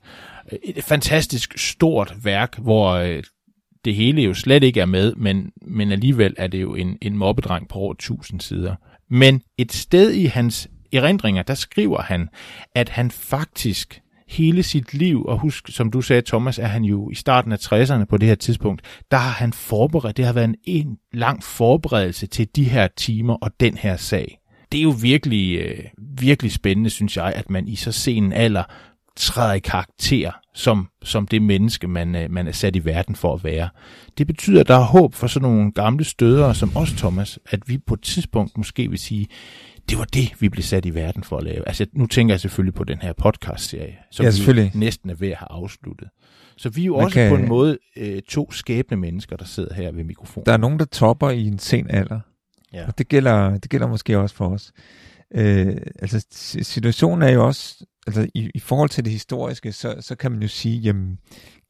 Et 0.63 0.84
fantastisk 0.84 1.58
stort 1.58 2.13
værk, 2.24 2.58
hvor 2.58 2.89
øh, 2.89 3.24
det 3.86 3.95
hele 3.95 4.21
jo 4.21 4.33
slet 4.33 4.63
ikke 4.63 4.81
er 4.81 4.86
med, 4.86 5.13
men, 5.15 5.51
men 5.62 5.91
alligevel 5.91 6.33
er 6.38 6.48
det 6.48 6.62
jo 6.62 6.75
en, 6.75 6.98
en 7.01 7.17
mobbedreng 7.17 7.67
på 7.67 7.79
over 7.79 7.93
1000 7.93 8.41
sider. 8.41 8.75
Men 9.09 9.41
et 9.57 9.74
sted 9.74 10.12
i 10.12 10.25
hans 10.25 10.67
erindringer, 10.93 11.43
der 11.43 11.53
skriver 11.53 12.01
han, 12.01 12.29
at 12.75 12.89
han 12.89 13.12
faktisk 13.12 14.01
hele 14.29 14.63
sit 14.63 14.93
liv, 14.93 15.25
og 15.25 15.39
husk, 15.39 15.67
som 15.69 15.91
du 15.91 16.01
sagde, 16.01 16.21
Thomas, 16.21 16.59
er 16.59 16.65
han 16.65 16.83
jo 16.83 17.09
i 17.09 17.15
starten 17.15 17.51
af 17.51 17.57
60'erne 17.57 18.03
på 18.05 18.17
det 18.17 18.27
her 18.27 18.36
tidspunkt, 18.36 18.81
der 19.12 19.17
har 19.17 19.31
han 19.31 19.53
forberedt, 19.53 20.17
det 20.17 20.25
har 20.25 20.33
været 20.33 20.50
en, 20.50 20.55
en 20.63 20.98
lang 21.13 21.43
forberedelse 21.43 22.27
til 22.27 22.48
de 22.55 22.63
her 22.63 22.88
timer 22.98 23.33
og 23.33 23.51
den 23.59 23.77
her 23.77 23.98
sag. 23.98 24.39
Det 24.71 24.77
er 24.77 24.83
jo 24.83 24.95
virkelig, 25.01 25.59
øh, 25.59 25.83
virkelig 25.98 26.51
spændende, 26.51 26.89
synes 26.89 27.17
jeg, 27.17 27.33
at 27.36 27.50
man 27.50 27.67
i 27.67 27.75
så 27.75 27.91
sen 27.91 28.33
alder 28.33 28.63
træder 29.16 29.54
i 29.54 29.60
karakter 29.60 30.32
som, 30.54 30.89
som 31.04 31.28
det 31.28 31.42
menneske, 31.42 31.88
man, 31.88 32.16
øh, 32.16 32.32
man 32.32 32.48
er 32.48 32.51
sat 32.51 32.75
i 32.75 32.86
verden 32.86 33.16
for 33.16 33.34
at 33.34 33.44
være. 33.44 33.70
Det 34.18 34.28
betyder, 34.28 34.60
at 34.62 34.68
der 34.68 34.75
er 34.75 34.84
håb 34.84 35.13
for 35.13 35.28
sådan 35.28 35.50
nogle 35.50 35.72
gamle 35.72 36.04
støder 36.04 36.54
som 36.54 36.72
os, 36.75 36.92
Thomas, 36.92 37.39
at 37.50 37.60
vi 37.70 37.78
på 37.78 37.94
et 37.94 38.01
tidspunkt 38.01 38.58
måske 38.58 38.89
vil 38.89 39.00
sige, 39.00 39.28
det 39.89 39.98
var 39.98 40.04
det, 40.04 40.34
vi 40.39 40.50
blev 40.50 40.63
sat 40.63 40.86
i 40.86 40.94
verden 40.94 41.24
for 41.24 41.38
at 41.38 41.44
lave. 41.44 41.68
Altså, 41.68 41.86
nu 41.94 42.08
tænker 42.08 42.34
jeg 42.34 42.39
selvfølgelig 42.39 42.74
på 42.74 42.84
den 42.84 42.98
her 43.01 43.13
podcast-serie, 43.13 43.98
som 44.12 44.25
ja, 44.25 44.54
vi 44.54 44.72
næsten 44.74 45.10
er 45.10 45.16
ved 45.16 45.30
at 45.30 45.38
have 45.38 45.51
afsluttet. 45.51 46.08
Så 46.58 46.70
vi 46.70 46.82
er 46.82 46.86
jo 46.86 46.96
Man 46.96 47.06
også 47.06 47.13
kan... 47.13 47.30
på 47.30 47.36
en 47.36 47.48
måde 47.48 47.78
øh, 47.98 48.22
to 48.22 48.51
skæbne 48.51 48.98
mennesker, 48.98 49.36
der 49.36 49.46
sidder 49.46 49.74
her 49.74 49.92
ved 49.92 50.04
mikrofonen. 50.04 50.46
Der 50.46 50.54
er 50.54 50.58
nogen, 50.58 50.80
der 50.80 50.86
topper 50.86 51.30
i 51.30 51.48
en 51.48 51.60
sen 51.60 51.89
alder. 51.89 52.20
Ja. 52.74 52.88
Og 52.88 52.98
det 52.98 53.08
gælder, 53.08 53.58
det 53.58 53.70
gælder 53.70 53.88
måske 53.88 54.18
også 54.18 54.36
for 54.36 54.50
os. 54.50 54.72
Øh, 55.36 55.78
altså, 56.00 56.25
situationen 56.62 57.22
er 57.22 57.30
jo 57.30 57.46
også, 57.46 57.86
altså 58.08 58.27
i, 58.36 58.51
i 58.56 58.60
forhold 58.60 58.89
til 58.89 59.06
det 59.06 59.13
historiske, 59.13 59.72
så, 59.72 59.96
så 60.00 60.15
kan 60.15 60.32
man 60.32 60.41
jo 60.41 60.48
sige, 60.48 60.79
jamen, 60.79 61.20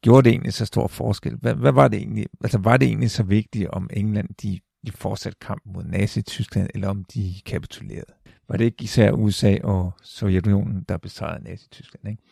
gjorde 0.02 0.24
det 0.24 0.30
egentlig 0.30 0.52
så 0.52 0.66
stor 0.66 0.86
forskel? 0.86 1.36
Hvad, 1.40 1.54
hvad 1.54 1.72
var 1.72 1.88
det 1.88 1.98
egentlig? 1.98 2.26
Altså, 2.40 2.58
var 2.58 2.76
det 2.76 2.88
egentlig 2.88 3.10
så 3.10 3.22
vigtigt, 3.22 3.68
om 3.68 3.90
England, 3.92 4.28
de 4.42 4.60
de 4.86 4.92
fortsatte 4.92 5.38
kampen 5.40 5.72
mod 5.72 5.84
Nazi-Tyskland, 5.84 6.68
eller 6.74 6.88
om 6.88 7.04
de 7.04 7.34
kapitulerede. 7.46 8.12
Var 8.48 8.56
det 8.56 8.64
ikke 8.64 8.84
især 8.84 9.12
USA 9.12 9.56
og 9.62 9.92
Sovjetunionen, 10.02 10.84
der 10.88 10.96
besejrede 10.96 11.44
Nazi-Tyskland? 11.44 12.08
Ikke? 12.08 12.22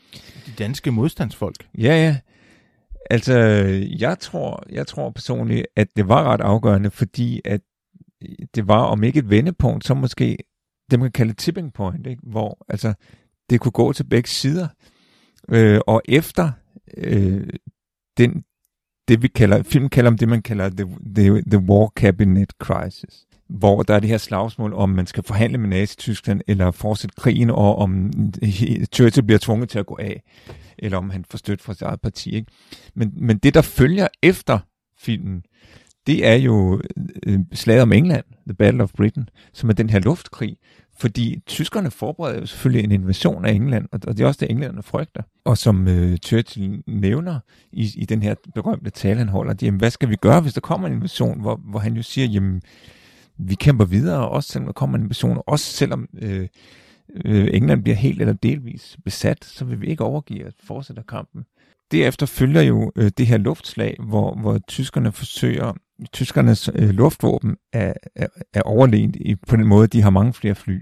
De 0.47 0.53
danske 0.59 0.91
modstandsfolk? 0.91 1.69
Ja, 1.79 1.95
ja. 1.95 2.19
Altså, 3.11 3.35
jeg 3.99 4.19
tror, 4.19 4.65
jeg 4.71 4.87
tror 4.87 5.11
personligt, 5.11 5.67
at 5.77 5.89
det 5.97 6.09
var 6.09 6.25
ret 6.25 6.41
afgørende, 6.41 6.91
fordi 6.91 7.41
at 7.45 7.61
det 8.55 8.69
var, 8.69 8.83
om 8.83 9.05
ikke 9.05 9.19
et 9.19 9.31
vendepunkt, 9.31 9.85
så 9.85 9.95
måske 9.95 10.39
det, 10.91 10.99
man 10.99 11.07
kan 11.07 11.13
kalde 11.13 11.33
tipping 11.33 11.73
point, 11.73 12.07
ikke? 12.07 12.23
hvor 12.23 12.67
altså, 12.69 12.95
det 13.51 13.61
kunne 13.61 13.73
gå 13.73 13.93
til 13.93 14.05
begge 14.05 14.29
sider. 14.29 14.69
Øh, 15.49 15.81
og 15.87 16.03
efter 16.09 16.51
øh, 16.97 17.49
den, 18.19 18.45
det 19.09 19.23
vi 19.23 19.29
kalder, 19.29 19.63
filmen 19.63 19.91
kalder 19.91 20.11
om 20.11 20.19
det, 20.19 20.29
man 20.29 20.43
kalder 20.43 20.69
the, 20.69 20.87
the, 21.15 21.43
the 21.51 21.59
War 21.59 21.93
Cabinet 21.97 22.51
Crisis 22.61 23.29
hvor 23.49 23.83
der 23.83 23.95
er 23.95 24.01
det 24.01 24.11
her 24.11 24.19
slagsmål, 24.19 24.75
om 24.75 24.91
man 24.91 25.07
skal 25.07 25.23
forhandle 25.23 25.59
med 25.59 25.69
Nazi-Tyskland, 25.69 26.41
eller 26.47 26.71
fortsætte 26.71 27.17
krigen, 27.17 27.51
og 27.51 27.79
om 27.79 28.11
Churchill 28.95 29.27
bliver 29.27 29.39
tvunget 29.39 29.69
til 29.69 29.79
at 29.79 29.87
gå 29.87 29.97
af, 30.01 30.23
eller 30.79 30.99
om 30.99 31.11
han 31.11 31.25
får 31.31 31.39
støtte 31.39 31.65
fra 31.65 31.75
sit 31.75 31.83
eget 31.83 32.01
parti. 32.01 32.35
Ikke? 32.35 32.53
Men, 32.95 33.13
men 33.17 33.39
det, 33.39 33.55
der 33.55 33.63
følger 33.63 34.09
efter 34.23 34.59
filmen, 34.99 35.43
det 36.07 36.27
er 36.27 36.35
jo 36.35 36.81
øh, 37.27 37.41
slaget 37.53 37.83
om 37.83 37.93
England, 37.93 38.25
The 38.47 38.55
Battle 38.55 38.83
of 38.83 38.93
Britain, 38.97 39.29
som 39.53 39.69
er 39.69 39.73
den 39.73 39.91
her 39.91 40.01
luftkrig, 40.01 40.57
fordi 40.99 41.43
tyskerne 41.47 41.91
forbereder 41.91 42.41
jo 42.41 42.47
selvfølgelig 42.47 42.85
en 42.85 42.93
invasion 42.93 43.45
af 43.45 43.53
England, 43.53 43.89
og 43.93 44.17
det 44.17 44.21
er 44.21 44.27
også 44.27 44.39
det, 44.41 44.51
englænderne 44.51 44.83
frygter. 44.83 45.23
Og 45.45 45.59
som 45.59 45.89
øh, 45.89 46.17
Churchill 46.17 46.83
nævner 46.87 47.41
i, 47.73 47.91
i 47.97 48.05
den 48.05 48.23
her 48.23 48.35
berømte 48.55 48.91
tale, 48.91 49.19
han 49.19 49.29
holder, 49.29 49.55
jamen 49.63 49.79
hvad 49.79 49.91
skal 49.91 50.09
vi 50.09 50.17
gøre, 50.17 50.41
hvis 50.41 50.55
der 50.55 50.61
kommer 50.61 50.89
en 50.89 50.95
invasion, 50.95 51.41
hvor, 51.41 51.61
hvor 51.65 51.79
han 51.79 51.97
jo 51.97 52.03
siger, 52.03 52.27
jamen 52.27 52.63
vi 53.39 53.55
kæmper 53.55 53.85
videre, 53.85 54.29
også 54.29 54.53
selvom 54.53 54.67
der 54.67 54.73
kommer 54.73 54.99
en 54.99 55.05
invasion, 55.05 55.43
også 55.47 55.65
selvom 55.65 56.09
øh, 56.23 56.49
øh, 57.25 57.49
England 57.53 57.83
bliver 57.83 57.97
helt 57.97 58.21
eller 58.21 58.35
delvis 58.35 58.97
besat, 59.05 59.45
så 59.45 59.65
vil 59.65 59.81
vi 59.81 59.87
ikke 59.87 60.05
overgive 60.05 60.47
at 60.47 60.55
fortsætte 60.65 61.03
kampen. 61.09 61.45
Derefter 61.93 62.27
følger 62.27 62.63
jo 62.63 62.93
øh, 62.97 63.11
det 63.19 63.27
her 63.27 63.39
luftslag, 63.39 63.97
hvor, 63.99 64.35
hvor 64.35 64.59
tyskerne 64.59 65.13
forsøger, 65.13 65.73
tyskernes 66.13 66.71
øh, 66.75 66.91
luftvåben 66.91 67.57
er, 67.73 67.93
er, 68.17 68.27
er 68.55 68.63
overlegent 68.63 69.17
i, 69.17 69.35
på 69.35 69.57
den 69.57 69.67
måde, 69.67 69.87
de 69.87 70.03
har 70.03 70.11
mange 70.11 70.33
flere 70.33 70.55
fly. 70.55 70.81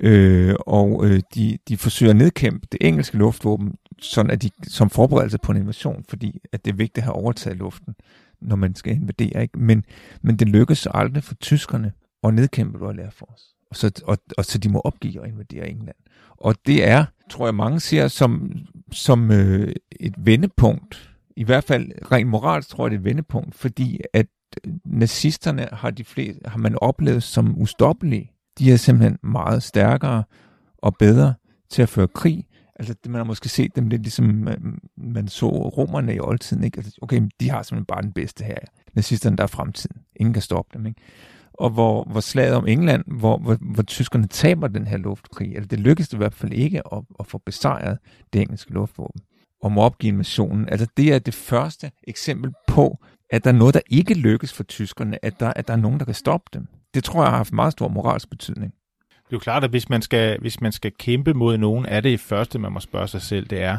Øh, 0.00 0.54
og 0.66 1.06
øh, 1.06 1.22
de, 1.34 1.58
de 1.68 1.76
forsøger 1.76 2.10
at 2.10 2.16
nedkæmpe 2.16 2.66
det 2.72 2.78
engelske 2.80 3.16
luftvåben, 3.16 3.74
sådan 3.98 4.30
at 4.30 4.42
de, 4.42 4.50
som 4.68 4.90
forberedelse 4.90 5.38
på 5.38 5.52
en 5.52 5.58
invasion, 5.58 6.04
fordi 6.08 6.40
at 6.52 6.64
det 6.64 6.72
er 6.72 6.76
vigtigt 6.76 6.98
at 6.98 7.04
have 7.04 7.14
overtaget 7.14 7.58
luften 7.58 7.94
når 8.42 8.56
man 8.56 8.74
skal 8.74 8.92
invadere. 8.92 9.42
Ikke? 9.42 9.58
Men, 9.58 9.84
men 10.22 10.36
det 10.36 10.48
lykkes 10.48 10.88
aldrig 10.94 11.24
for 11.24 11.34
tyskerne 11.34 11.92
at 12.24 12.34
nedkæmpe 12.34 12.86
Royal 12.86 13.00
Air 13.00 13.10
Force. 13.10 13.44
Og 13.70 13.76
så, 13.76 14.02
og, 14.06 14.18
og 14.38 14.44
så 14.44 14.58
de 14.58 14.68
må 14.68 14.80
opgive 14.80 15.24
at 15.24 15.30
invadere 15.30 15.68
England. 15.68 15.96
Og 16.30 16.54
det 16.66 16.88
er, 16.88 17.04
tror 17.30 17.46
jeg 17.46 17.54
mange 17.54 17.80
ser 17.80 18.08
som, 18.08 18.52
som 18.92 19.30
øh, 19.30 19.74
et 20.00 20.14
vendepunkt. 20.18 21.10
I 21.36 21.44
hvert 21.44 21.64
fald 21.64 22.12
rent 22.12 22.28
moralsk 22.28 22.68
tror 22.68 22.86
jeg 22.86 22.90
det 22.90 22.96
er 22.96 23.00
et 23.00 23.04
vendepunkt, 23.04 23.54
fordi 23.54 24.00
at 24.12 24.26
nazisterne 24.84 25.68
har, 25.72 25.90
de 25.90 26.04
flest, 26.04 26.38
har 26.44 26.58
man 26.58 26.78
oplevet 26.80 27.22
som 27.22 27.60
ustoppelige. 27.60 28.32
De 28.58 28.72
er 28.72 28.76
simpelthen 28.76 29.18
meget 29.22 29.62
stærkere 29.62 30.24
og 30.78 30.96
bedre 30.98 31.34
til 31.70 31.82
at 31.82 31.88
føre 31.88 32.08
krig, 32.08 32.46
Altså, 32.76 32.94
man 33.06 33.14
har 33.14 33.24
måske 33.24 33.48
set 33.48 33.76
dem 33.76 33.88
lidt 33.88 34.02
ligesom 34.02 34.24
man, 34.24 34.78
man 34.96 35.28
så 35.28 35.46
romerne 35.48 36.14
i 36.14 36.20
oldtiden, 36.20 36.64
ikke? 36.64 36.78
Altså, 36.78 36.98
okay, 37.02 37.22
de 37.40 37.50
har 37.50 37.62
simpelthen 37.62 37.86
bare 37.86 38.02
den 38.02 38.12
bedste 38.12 38.44
her. 38.44 38.56
Nazisterne, 38.94 39.36
der 39.36 39.42
er 39.42 39.46
fremtiden. 39.46 39.96
Ingen 40.16 40.32
kan 40.32 40.42
stoppe 40.42 40.78
dem, 40.78 40.86
ikke? 40.86 41.00
Og 41.52 41.70
hvor, 41.70 42.04
hvor 42.04 42.20
slaget 42.20 42.54
om 42.54 42.66
England, 42.66 43.04
hvor, 43.06 43.38
hvor, 43.38 43.58
hvor 43.60 43.82
tyskerne 43.82 44.26
taber 44.26 44.68
den 44.68 44.86
her 44.86 44.96
luftkrig, 44.96 45.54
eller 45.54 45.68
det 45.68 45.80
lykkedes 45.80 46.12
i 46.12 46.16
hvert 46.16 46.34
fald 46.34 46.52
ikke 46.52 46.82
at, 46.92 47.02
at 47.20 47.26
få 47.26 47.38
besejret 47.38 47.98
det 48.32 48.40
engelske 48.40 48.72
luftvåben, 48.72 49.20
og 49.62 49.72
må 49.72 49.80
opgive 49.80 50.12
invasionen. 50.12 50.68
Altså, 50.68 50.86
det 50.96 51.14
er 51.14 51.18
det 51.18 51.34
første 51.34 51.90
eksempel 52.04 52.52
på, 52.66 52.98
at 53.32 53.44
der 53.44 53.50
er 53.50 53.54
noget, 53.54 53.74
der 53.74 53.80
ikke 53.90 54.14
lykkes 54.14 54.52
for 54.52 54.62
tyskerne, 54.62 55.24
at 55.24 55.40
der, 55.40 55.52
at 55.56 55.68
der 55.68 55.74
er 55.74 55.78
nogen, 55.78 55.98
der 55.98 56.04
kan 56.04 56.14
stoppe 56.14 56.50
dem. 56.52 56.66
Det 56.94 57.04
tror 57.04 57.22
jeg 57.22 57.30
har 57.30 57.36
haft 57.36 57.52
meget 57.52 57.72
stor 57.72 57.88
moralsk 57.88 58.30
betydning. 58.30 58.72
Det 59.10 59.32
er 59.32 59.36
jo 59.36 59.38
klart, 59.38 59.64
at 59.64 59.70
hvis 59.70 59.88
man 59.88 60.02
skal, 60.02 60.40
hvis 60.40 60.60
man 60.60 60.72
skal 60.72 60.92
kæmpe 60.98 61.34
mod 61.34 61.58
nogen, 61.58 61.86
er 61.86 62.00
det 62.00 62.20
første, 62.20 62.58
man 62.58 62.72
må 62.72 62.80
spørge 62.80 63.08
sig 63.08 63.22
selv, 63.22 63.46
det 63.46 63.62
er, 63.62 63.78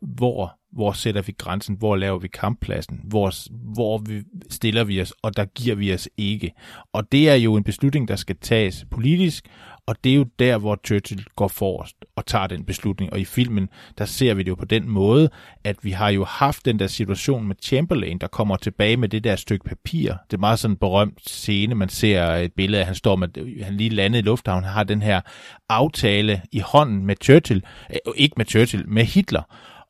hvor, 0.00 0.58
hvor 0.72 0.92
sætter 0.92 1.22
vi 1.22 1.34
grænsen, 1.38 1.76
hvor 1.78 1.96
laver 1.96 2.18
vi 2.18 2.28
kamppladsen, 2.28 3.00
hvor, 3.04 3.32
hvor 3.74 3.98
vi 3.98 4.22
stiller 4.50 4.84
vi 4.84 5.00
os, 5.00 5.12
og 5.22 5.36
der 5.36 5.44
giver 5.44 5.76
vi 5.76 5.94
os 5.94 6.08
ikke. 6.16 6.52
Og 6.92 7.12
det 7.12 7.30
er 7.30 7.34
jo 7.34 7.56
en 7.56 7.64
beslutning, 7.64 8.08
der 8.08 8.16
skal 8.16 8.36
tages 8.40 8.86
politisk, 8.90 9.48
og 9.88 9.96
det 10.04 10.12
er 10.12 10.16
jo 10.16 10.26
der, 10.38 10.58
hvor 10.58 10.80
Churchill 10.86 11.24
går 11.36 11.48
forrest 11.48 11.96
og 12.16 12.26
tager 12.26 12.46
den 12.46 12.64
beslutning. 12.64 13.12
Og 13.12 13.20
i 13.20 13.24
filmen, 13.24 13.68
der 13.98 14.04
ser 14.04 14.34
vi 14.34 14.42
det 14.42 14.48
jo 14.48 14.54
på 14.54 14.64
den 14.64 14.88
måde, 14.88 15.30
at 15.64 15.76
vi 15.82 15.90
har 15.90 16.08
jo 16.08 16.24
haft 16.24 16.64
den 16.64 16.78
der 16.78 16.86
situation 16.86 17.48
med 17.48 17.56
Chamberlain, 17.62 18.18
der 18.18 18.26
kommer 18.26 18.56
tilbage 18.56 18.96
med 18.96 19.08
det 19.08 19.24
der 19.24 19.36
stykke 19.36 19.64
papir. 19.64 20.12
Det 20.30 20.36
er 20.36 20.40
meget 20.40 20.58
sådan 20.58 20.72
en 20.72 20.78
berømt 20.78 21.30
scene, 21.30 21.74
man 21.74 21.88
ser 21.88 22.24
et 22.24 22.52
billede 22.52 22.80
af, 22.80 22.86
han 22.86 22.94
står 22.94 23.16
med, 23.16 23.62
han 23.64 23.76
lige 23.76 23.90
landet 23.90 24.18
i 24.18 24.22
lufthavnen, 24.22 24.64
han 24.64 24.72
har 24.72 24.84
den 24.84 25.02
her 25.02 25.20
aftale 25.68 26.42
i 26.52 26.58
hånden 26.58 27.06
med 27.06 27.16
Churchill, 27.22 27.64
øh, 27.90 28.12
ikke 28.16 28.34
med 28.36 28.46
Churchill, 28.46 28.88
med 28.88 29.04
Hitler 29.04 29.42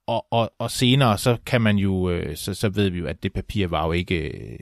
og, 0.08 0.26
og, 0.30 0.52
og 0.58 0.70
senere, 0.70 1.18
så 1.18 1.36
kan 1.46 1.60
man 1.60 1.76
jo, 1.76 2.10
øh, 2.10 2.36
så, 2.36 2.54
så 2.54 2.68
ved 2.68 2.90
vi 2.90 2.98
jo, 2.98 3.06
at 3.06 3.22
det 3.22 3.32
papir 3.32 3.66
var 3.66 3.86
jo 3.86 3.92
ikke 3.92 4.14
øh, 4.14 4.58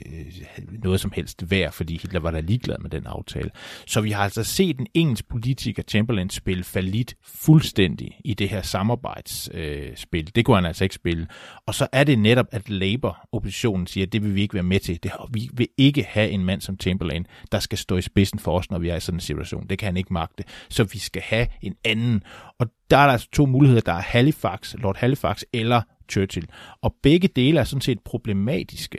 noget 0.82 1.00
som 1.00 1.12
helst 1.14 1.50
værd, 1.50 1.72
fordi 1.72 1.92
Hitler 1.92 2.20
var 2.20 2.30
da 2.30 2.40
ligeglad 2.40 2.76
med 2.78 2.90
den 2.90 3.06
aftale. 3.06 3.50
Så 3.86 4.00
vi 4.00 4.10
har 4.10 4.24
altså 4.24 4.44
set 4.44 4.80
en 4.80 4.86
engelsk 4.94 5.28
politiker, 5.28 5.82
Chamberlain, 5.82 6.30
spille 6.30 6.64
falit 6.64 7.14
fuldstændig 7.24 8.20
i 8.24 8.34
det 8.34 8.48
her 8.48 8.62
samarbejdsspil. 8.62 10.24
Øh, 10.24 10.32
det 10.34 10.44
kunne 10.44 10.56
han 10.56 10.64
altså 10.64 10.84
ikke 10.84 10.94
spille. 10.94 11.26
Og 11.66 11.74
så 11.74 11.86
er 11.92 12.04
det 12.04 12.18
netop, 12.18 12.46
at 12.50 12.70
Labour-oppositionen 12.70 13.86
siger, 13.86 14.06
at 14.06 14.12
det 14.12 14.22
vil 14.22 14.34
vi 14.34 14.42
ikke 14.42 14.54
være 14.54 14.62
med 14.62 14.80
til. 14.80 15.02
Det, 15.02 15.12
vi 15.30 15.48
vil 15.52 15.68
ikke 15.78 16.06
have 16.08 16.30
en 16.30 16.44
mand 16.44 16.60
som 16.60 16.76
Chamberlain, 16.80 17.26
der 17.52 17.58
skal 17.58 17.78
stå 17.78 17.96
i 17.96 18.02
spidsen 18.02 18.38
for 18.38 18.58
os, 18.58 18.70
når 18.70 18.78
vi 18.78 18.88
er 18.88 18.96
i 18.96 19.00
sådan 19.00 19.16
en 19.16 19.20
situation. 19.20 19.66
Det 19.66 19.78
kan 19.78 19.86
han 19.86 19.96
ikke 19.96 20.12
magte. 20.12 20.44
Så 20.68 20.84
vi 20.84 20.98
skal 20.98 21.22
have 21.22 21.46
en 21.62 21.74
anden. 21.84 22.22
Og 22.58 22.66
der 22.90 22.96
er 22.96 23.04
der 23.04 23.12
altså 23.12 23.28
to 23.32 23.46
muligheder. 23.46 23.80
Der 23.80 23.92
er 23.92 24.02
Halifax, 24.02 24.74
Lord 24.74 24.96
Halifax 24.96 25.42
eller 25.52 25.82
Churchill. 26.10 26.46
Og 26.82 26.94
begge 27.02 27.28
dele 27.28 27.60
er 27.60 27.64
sådan 27.64 27.80
set 27.80 28.00
problematiske. 28.00 28.98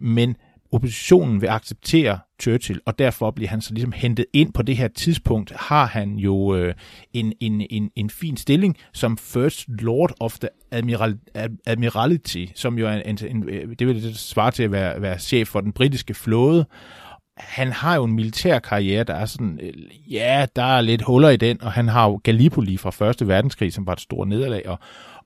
Men 0.00 0.36
oppositionen 0.72 1.40
vil 1.40 1.46
acceptere 1.46 2.18
Churchill, 2.42 2.80
og 2.86 2.98
derfor 2.98 3.30
bliver 3.30 3.48
han 3.48 3.60
så 3.60 3.74
ligesom 3.74 3.92
hentet 3.92 4.26
ind 4.32 4.52
på 4.52 4.62
det 4.62 4.76
her 4.76 4.88
tidspunkt, 4.88 5.52
har 5.56 5.86
han 5.86 6.14
jo 6.14 6.54
øh, 6.56 6.74
en, 7.12 7.32
en, 7.40 7.66
en, 7.70 7.90
en 7.96 8.10
fin 8.10 8.36
stilling 8.36 8.76
som 8.92 9.18
First 9.18 9.68
Lord 9.68 10.14
of 10.20 10.38
the 10.38 10.48
Admiral, 10.70 11.18
Admiralty, 11.66 12.46
som 12.54 12.78
jo 12.78 12.86
er 12.86 12.92
en, 12.92 13.18
en, 13.20 13.36
en 13.36 13.48
øh, 13.48 13.74
det 13.78 13.86
vil 13.86 14.02
det 14.02 14.18
svare 14.18 14.50
til 14.50 14.62
at 14.62 14.72
være, 14.72 15.02
være 15.02 15.18
chef 15.18 15.48
for 15.48 15.60
den 15.60 15.72
britiske 15.72 16.14
flåde, 16.14 16.66
han 17.38 17.72
har 17.72 17.94
jo 17.96 18.04
en 18.04 18.12
militær 18.12 18.58
karriere, 18.58 19.04
der 19.04 19.14
er 19.14 19.26
sådan, 19.26 19.58
øh, 19.62 19.72
ja, 20.12 20.46
der 20.56 20.62
er 20.62 20.80
lidt 20.80 21.02
huller 21.02 21.28
i 21.28 21.36
den, 21.36 21.62
og 21.62 21.72
han 21.72 21.88
har 21.88 22.08
jo 22.08 22.20
Gallipoli 22.24 22.76
fra 22.76 22.90
Første 22.90 23.28
Verdenskrig, 23.28 23.72
som 23.72 23.86
var 23.86 23.92
et 23.92 24.00
stort 24.00 24.28
nederlag, 24.28 24.68
og, 24.68 24.78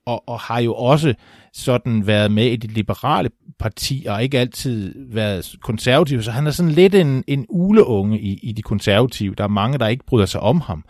og, 0.06 0.28
og 0.28 0.40
har 0.40 0.60
jo 0.60 0.74
også 0.74 1.14
sådan 1.52 2.06
været 2.06 2.32
med 2.32 2.46
i 2.46 2.56
det 2.56 2.72
liberale 2.72 3.30
parti, 3.58 4.06
og 4.08 4.22
ikke 4.22 4.38
altid 4.38 4.94
været 5.12 5.54
konservativ, 5.62 6.22
så 6.22 6.30
han 6.30 6.46
er 6.46 6.50
sådan 6.50 6.72
lidt 6.72 6.94
en, 6.94 7.24
en 7.26 7.46
uleunge 7.48 8.20
i, 8.20 8.38
i 8.42 8.52
de 8.52 8.62
konservative. 8.62 9.34
Der 9.34 9.44
er 9.44 9.48
mange, 9.48 9.78
der 9.78 9.88
ikke 9.88 10.06
bryder 10.06 10.26
sig 10.26 10.40
om 10.40 10.60
ham. 10.60 10.84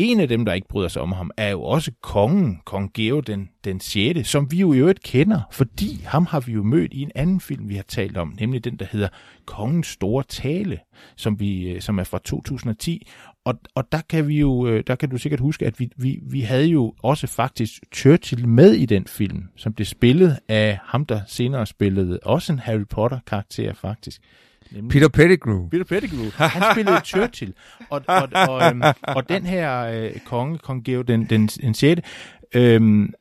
En 0.00 0.20
af 0.20 0.28
dem, 0.28 0.44
der 0.44 0.52
ikke 0.52 0.68
bryder 0.68 0.88
sig 0.88 1.02
om 1.02 1.12
ham, 1.12 1.30
er 1.36 1.50
jo 1.50 1.62
også 1.62 1.92
kongen, 2.02 2.60
kong 2.64 2.92
Geo 2.94 3.20
den, 3.20 3.48
den 3.64 3.80
6., 3.80 4.28
som 4.28 4.52
vi 4.52 4.56
jo 4.56 4.72
i 4.72 4.78
øvrigt 4.78 5.02
kender, 5.02 5.40
fordi 5.52 6.00
ham 6.04 6.26
har 6.26 6.40
vi 6.40 6.52
jo 6.52 6.62
mødt 6.62 6.92
i 6.92 7.02
en 7.02 7.10
anden 7.14 7.40
film, 7.40 7.68
vi 7.68 7.74
har 7.74 7.82
talt 7.82 8.16
om, 8.16 8.34
nemlig 8.40 8.64
den, 8.64 8.76
der 8.76 8.86
hedder 8.90 9.08
Kongens 9.46 9.86
Store 9.86 10.24
Tale, 10.28 10.78
som, 11.16 11.40
vi, 11.40 11.68
øh, 11.68 11.80
som 11.80 11.98
er 11.98 12.04
fra 12.04 12.18
2010. 12.24 13.08
Og, 13.44 13.54
og 13.74 13.92
der 13.92 14.00
kan 14.08 14.28
vi 14.28 14.38
jo, 14.38 14.66
øh, 14.66 14.84
der 14.86 14.94
kan 14.94 15.10
du 15.10 15.18
sikkert 15.18 15.40
huske, 15.40 15.66
at 15.66 15.80
vi, 15.80 15.90
vi, 15.96 16.20
vi 16.22 16.40
havde 16.40 16.66
jo 16.66 16.94
også 17.02 17.26
faktisk 17.26 17.82
Churchill 17.94 18.48
med 18.48 18.72
i 18.72 18.86
den 18.86 19.06
film, 19.06 19.44
som 19.56 19.72
blev 19.72 19.86
spillet 19.86 20.38
af 20.48 20.78
ham, 20.84 21.06
der 21.06 21.20
senere 21.26 21.66
spillede 21.66 22.18
også 22.22 22.52
en 22.52 22.58
Harry 22.58 22.86
Potter-karakter 22.90 23.74
faktisk. 23.74 24.22
Nemlig 24.72 24.90
Peter 24.90 25.08
Pettigrew. 25.08 25.68
Peter 25.68 25.84
Pettigrew. 25.84 26.30
Han 26.56 26.62
spillede 26.74 27.00
Churchill. 27.04 27.54
Og, 27.90 28.02
og, 28.08 28.28
og, 28.48 28.70
øhm, 28.70 28.82
og 29.02 29.28
den 29.28 29.46
her 29.46 29.80
øh, 29.80 30.20
konge, 30.24 30.58
kong 30.58 30.84
Georg 30.84 31.08
den, 31.08 31.24
den, 31.24 31.46
den 31.46 31.74
6., 31.74 32.00
øhm, 32.54 33.12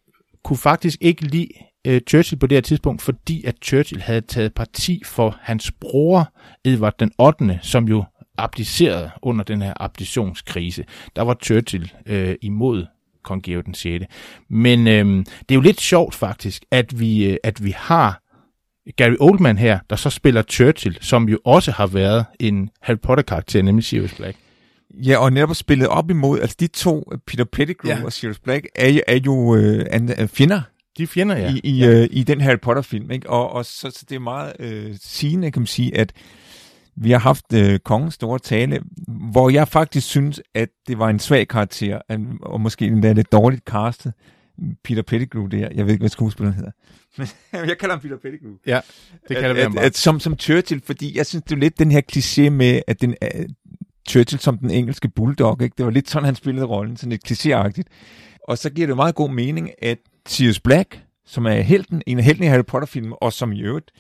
kunne 0.44 0.58
faktisk 0.58 0.98
ikke 1.02 1.26
lide 1.26 1.50
øh, 1.88 2.02
Churchill 2.10 2.40
på 2.40 2.48
det 2.48 2.56
her 2.56 2.62
tidspunkt, 2.62 3.02
fordi 3.02 3.44
at 3.44 3.56
Churchill 3.64 4.02
havde 4.02 4.22
taget 4.22 4.54
parti 4.54 5.02
for 5.06 5.38
hans 5.42 5.72
bror, 5.72 6.34
Edward 6.66 6.94
den 7.00 7.12
8., 7.18 7.60
som 7.62 7.88
jo 7.88 8.04
abdicerede 8.38 9.12
under 9.22 9.44
den 9.44 9.62
her 9.62 9.74
abditionskrise. 9.76 10.86
Der 11.16 11.22
var 11.22 11.38
Churchill 11.44 11.92
øh, 12.06 12.36
imod 12.42 12.86
kong 13.24 13.44
Georg 13.44 13.66
den 13.66 13.74
6. 13.74 14.06
Men 14.50 14.88
øh, 14.88 15.06
det 15.26 15.52
er 15.52 15.56
jo 15.56 15.62
lidt 15.62 15.82
sjovt 15.82 16.16
faktisk, 16.16 16.66
at 16.72 17.00
vi, 17.00 17.26
øh, 17.26 17.38
at 17.44 17.64
vi 17.64 17.72
har 17.78 18.22
Gary 18.96 19.16
Oldman 19.20 19.58
her, 19.58 19.80
der 19.90 19.96
så 19.96 20.10
spiller 20.10 20.42
Churchill, 20.42 20.98
som 21.02 21.30
jo 21.30 21.40
også 21.46 21.72
har 21.72 21.88
været 21.88 22.26
en 22.40 22.70
Harry 22.82 22.98
Potter-karakter, 23.04 23.62
nemlig 23.62 23.84
Sirius 23.84 24.14
Black. 24.14 24.38
Ja, 24.94 25.18
og 25.18 25.34
netop 25.34 25.56
spillet 25.56 25.88
op 25.88 26.10
imod, 26.10 26.40
altså 26.40 26.56
de 26.60 26.68
to, 26.68 27.12
Peter 27.28 27.44
Pettigrew 27.44 27.92
ja. 27.92 28.04
og 28.04 28.14
Sirius 28.14 28.40
Black, 28.40 28.68
er, 28.76 29.00
er 29.08 29.20
jo 29.26 29.56
øh, 29.56 29.86
er 29.92 30.28
fjender. 30.28 30.62
De 30.98 31.04
er 31.04 31.08
fjender, 31.08 31.38
ja. 31.38 31.54
I, 31.54 31.60
i, 31.64 31.78
ja. 31.80 31.90
Øh, 31.90 32.08
i 32.12 32.24
den 32.24 32.42
Harry 32.42 32.60
Potter-film, 32.62 33.12
ikke? 33.12 33.30
Og, 33.30 33.52
og 33.52 33.66
så, 33.66 33.92
så 33.92 34.06
det 34.10 34.16
er 34.16 34.20
meget 34.20 34.54
øh, 34.60 34.96
sigende, 35.02 35.52
kan 35.52 35.62
man 35.62 35.68
sige, 35.68 35.98
at 35.98 36.14
vi 36.96 37.12
har 37.12 37.20
haft 37.20 37.54
øh, 37.54 37.80
kongens 37.80 38.14
store 38.14 38.40
tale, 38.40 38.80
hvor 39.32 39.50
jeg 39.50 39.68
faktisk 39.68 40.08
synes, 40.08 40.42
at 40.56 40.70
det 40.88 41.00
var 41.00 41.10
en 41.10 41.20
svag 41.20 41.48
karakter, 41.48 42.00
og 42.42 42.62
måske 42.62 42.86
endda 42.86 43.14
lidt 43.14 43.32
dårligt 43.32 43.64
castet, 43.66 44.14
Peter 44.84 45.02
Pettigrew 45.02 45.48
der. 45.48 45.70
Jeg 45.76 45.86
ved 45.86 45.94
ikke, 45.94 46.02
hvad 46.02 46.10
skuespilleren 46.10 46.56
hedder. 46.56 46.72
Men 47.18 47.28
jeg 47.70 47.78
kalder 47.78 47.96
ham 47.96 48.02
Peter 48.02 48.18
Pettigrew. 48.18 48.54
Ja, 48.68 48.80
det 49.28 49.38
kalder 49.38 49.50
at, 49.50 49.56
vi 49.56 49.62
ham 49.62 49.72
at, 49.72 49.76
bare. 49.76 49.86
at, 49.86 49.98
som, 49.98 50.20
som 50.20 50.40
Churchill, 50.40 50.82
fordi 50.86 51.18
jeg 51.18 51.26
synes, 51.26 51.44
det 51.44 51.52
er 51.52 51.60
lidt 51.60 51.80
den 51.80 51.92
her 51.92 52.02
kliché 52.14 52.50
med, 52.50 52.82
at 52.88 53.02
den, 53.02 53.16
uh, 53.22 53.46
Churchill 54.10 54.40
som 54.40 54.58
den 54.58 54.72
engelske 54.72 55.10
bulldog, 55.10 55.62
ikke? 55.62 55.74
det 55.78 55.86
var 55.86 55.92
lidt 55.92 56.10
sådan, 56.10 56.26
han 56.26 56.36
spillede 56.36 56.66
rollen, 56.66 56.98
sådan 56.98 57.10
lidt 57.10 57.32
klichéagtigt. 57.32 57.84
Og 58.48 58.58
så 58.58 58.70
giver 58.70 58.88
det 58.88 58.96
meget 58.96 59.16
god 59.16 59.30
mening, 59.30 59.70
at 59.82 59.98
Sirius 60.28 60.60
Black, 60.60 61.02
som 61.26 61.46
er 61.46 61.62
helten, 61.62 62.02
en 62.08 62.18
af 62.18 62.24
helten 62.24 62.44
i 62.44 62.48
Harry 62.48 62.66
Potter-filmen, 62.68 63.14
og 63.22 63.34
som 63.34 63.52
i 63.52 63.62
øvrigt, 63.62 63.92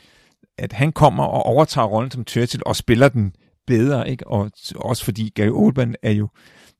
at 0.57 0.73
han 0.73 0.91
kommer 0.91 1.23
og 1.23 1.43
overtager 1.43 1.87
rollen 1.87 2.11
som 2.11 2.27
Churchill 2.27 2.63
og 2.65 2.75
spiller 2.75 3.09
den 3.09 3.33
bedre, 3.67 4.09
ikke? 4.09 4.27
Og 4.27 4.51
også 4.75 5.03
fordi 5.03 5.31
Gary 5.35 5.49
Oldman 5.49 5.95
er 6.01 6.11
jo, 6.11 6.29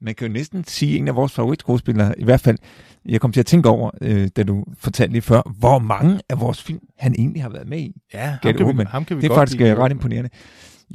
man 0.01 0.15
kan 0.15 0.27
jo 0.27 0.34
næsten 0.34 0.63
sige, 0.63 0.98
en 0.98 1.08
af 1.08 1.15
vores 1.15 1.32
favoritskuespillere, 1.34 2.20
i 2.20 2.24
hvert 2.24 2.41
fald, 2.41 2.58
jeg 3.06 3.22
kom 3.22 3.32
til 3.32 3.39
at 3.39 3.46
tænke 3.46 3.70
over, 3.70 3.91
øh, 4.01 4.27
da 4.36 4.44
du 4.44 4.63
fortalte 4.77 5.12
lige 5.12 5.22
før, 5.22 5.41
hvor 5.60 5.79
mange 5.79 6.20
af 6.29 6.39
vores 6.39 6.63
film, 6.63 6.79
han 6.98 7.15
egentlig 7.18 7.41
har 7.41 7.50
været 7.50 7.68
med 7.68 7.79
i. 7.79 8.01
Ja, 8.13 8.25
ham 8.44 8.53
kan, 8.56 8.77
vi, 8.77 8.84
ham 8.88 9.06
kan 9.06 9.18
vi 9.18 9.22
Det 9.22 9.32
er 9.32 9.36
faktisk 9.36 9.60
lide. 9.60 9.70
øh, 9.72 9.77
ret 9.77 9.91
imponerende. 9.91 10.29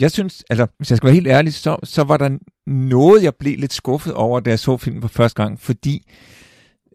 Jeg 0.01 0.11
synes, 0.11 0.45
altså, 0.51 0.67
hvis 0.79 0.91
jeg 0.91 0.97
skal 0.97 1.07
være 1.07 1.15
helt 1.15 1.27
ærlig, 1.27 1.55
så, 1.55 1.77
så 1.85 2.03
var 2.05 2.17
der 2.17 2.39
noget, 2.67 3.23
jeg 3.23 3.35
blev 3.35 3.59
lidt 3.59 3.73
skuffet 3.73 4.15
over, 4.15 4.41
da 4.41 4.51
jeg 4.51 4.59
så 4.59 4.77
filmen 4.77 5.03
for 5.03 5.09
første 5.09 5.43
gang, 5.43 5.61
fordi 5.61 6.11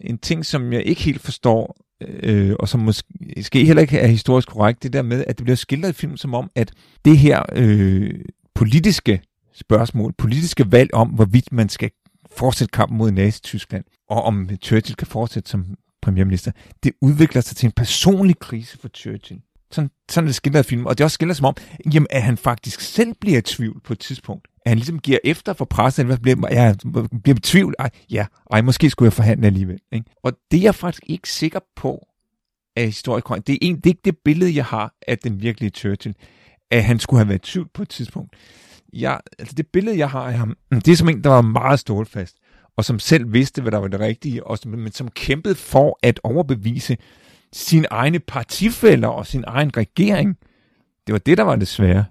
en 0.01 0.17
ting, 0.17 0.45
som 0.45 0.73
jeg 0.73 0.83
ikke 0.83 1.01
helt 1.01 1.21
forstår, 1.21 1.77
øh, 2.01 2.55
og 2.59 2.69
som 2.69 2.79
måske 2.79 3.65
heller 3.65 3.81
ikke 3.81 3.99
er 3.99 4.07
historisk 4.07 4.47
korrekt, 4.49 4.83
det 4.83 4.93
der 4.93 5.01
med, 5.01 5.23
at 5.27 5.37
det 5.37 5.43
bliver 5.45 5.55
skildret 5.55 5.89
i 5.89 5.93
filmen 5.93 6.17
som 6.17 6.33
om, 6.33 6.51
at 6.55 6.71
det 7.05 7.17
her 7.17 7.43
øh, 7.55 8.13
politiske 8.55 9.21
spørgsmål, 9.53 10.13
politiske 10.17 10.71
valg 10.71 10.93
om, 10.93 11.07
hvorvidt 11.09 11.51
man 11.51 11.69
skal 11.69 11.91
fortsætte 12.31 12.71
kampen 12.71 12.97
mod 12.97 13.11
Nazi-Tyskland, 13.11 13.83
og 14.09 14.23
om 14.23 14.49
Churchill 14.63 14.95
kan 14.95 15.07
fortsætte 15.07 15.49
som 15.49 15.65
premierminister, 16.01 16.51
det 16.83 16.91
udvikler 17.01 17.41
sig 17.41 17.57
til 17.57 17.67
en 17.67 17.71
personlig 17.71 18.39
krise 18.39 18.77
for 18.77 18.87
Churchill. 18.87 19.41
Sådan, 19.71 19.89
sådan 20.09 20.25
er 20.25 20.27
det 20.27 20.35
skildret 20.35 20.65
film. 20.65 20.85
Og 20.85 20.97
det 20.97 21.03
er 21.03 21.05
også 21.05 21.15
skildret 21.15 21.37
som 21.37 21.45
om, 21.45 21.55
jamen, 21.93 22.07
at 22.09 22.23
han 22.23 22.37
faktisk 22.37 22.81
selv 22.81 23.13
bliver 23.21 23.37
i 23.37 23.41
tvivl 23.41 23.81
på 23.81 23.93
et 23.93 23.99
tidspunkt. 23.99 24.47
At 24.65 24.69
han 24.69 24.77
ligesom 24.77 24.99
giver 24.99 25.17
efter 25.23 25.53
for 25.53 25.65
pressen, 25.65 26.01
eller 26.01 26.17
hvad 26.17 26.35
bliver, 26.35 26.53
ja, 26.53 26.73
bliver 27.23 27.37
i 27.37 27.39
tvivl. 27.39 27.75
Ej, 27.79 27.89
ja, 28.11 28.25
ej, 28.51 28.61
måske 28.61 28.89
skulle 28.89 29.07
jeg 29.07 29.13
forhandle 29.13 29.47
alligevel. 29.47 29.79
Ikke? 29.91 30.05
Og 30.23 30.33
det 30.51 30.57
er 30.57 30.61
jeg 30.61 30.75
faktisk 30.75 31.03
ikke 31.07 31.29
sikker 31.29 31.59
på, 31.75 32.09
af 32.79 32.85
historikeren. 32.85 33.41
Det 33.41 33.53
er, 33.53 33.57
en, 33.61 33.75
det 33.75 33.85
er 33.85 33.89
ikke 33.89 34.01
det 34.05 34.17
billede, 34.25 34.55
jeg 34.55 34.65
har 34.65 34.93
af 35.07 35.17
den 35.17 35.41
virkelige 35.41 35.69
Churchill, 35.69 36.15
at 36.71 36.83
han 36.83 36.99
skulle 36.99 37.19
have 37.19 37.27
været 37.29 37.47
i 37.47 37.51
tvivl 37.51 37.67
på 37.73 37.81
et 37.81 37.89
tidspunkt. 37.89 38.35
Jeg, 38.93 39.19
altså 39.39 39.55
det 39.55 39.67
billede, 39.67 39.97
jeg 39.97 40.09
har 40.09 40.21
af 40.21 40.33
ham, 40.33 40.57
mm, 40.71 40.81
det 40.81 40.91
er 40.91 40.95
som 40.95 41.09
en, 41.09 41.23
der 41.23 41.29
var 41.29 41.41
meget 41.41 41.79
stålfast, 41.79 42.37
og 42.77 42.85
som 42.85 42.99
selv 42.99 43.33
vidste, 43.33 43.61
hvad 43.61 43.71
der 43.71 43.77
var 43.77 43.87
det 43.87 43.99
rigtige, 43.99 44.47
og 44.47 44.57
som, 44.57 44.71
men 44.71 44.91
som 44.91 45.11
kæmpede 45.11 45.55
for 45.55 45.99
at 46.03 46.19
overbevise 46.23 46.97
sine 47.53 47.87
egne 47.91 48.19
partifælder 48.19 49.07
og 49.07 49.27
sin 49.27 49.43
egen 49.47 49.77
regering. 49.77 50.37
Det 51.07 51.13
var 51.13 51.19
det, 51.19 51.37
der 51.37 51.43
var 51.43 51.55
det 51.55 51.67
svære. 51.67 52.05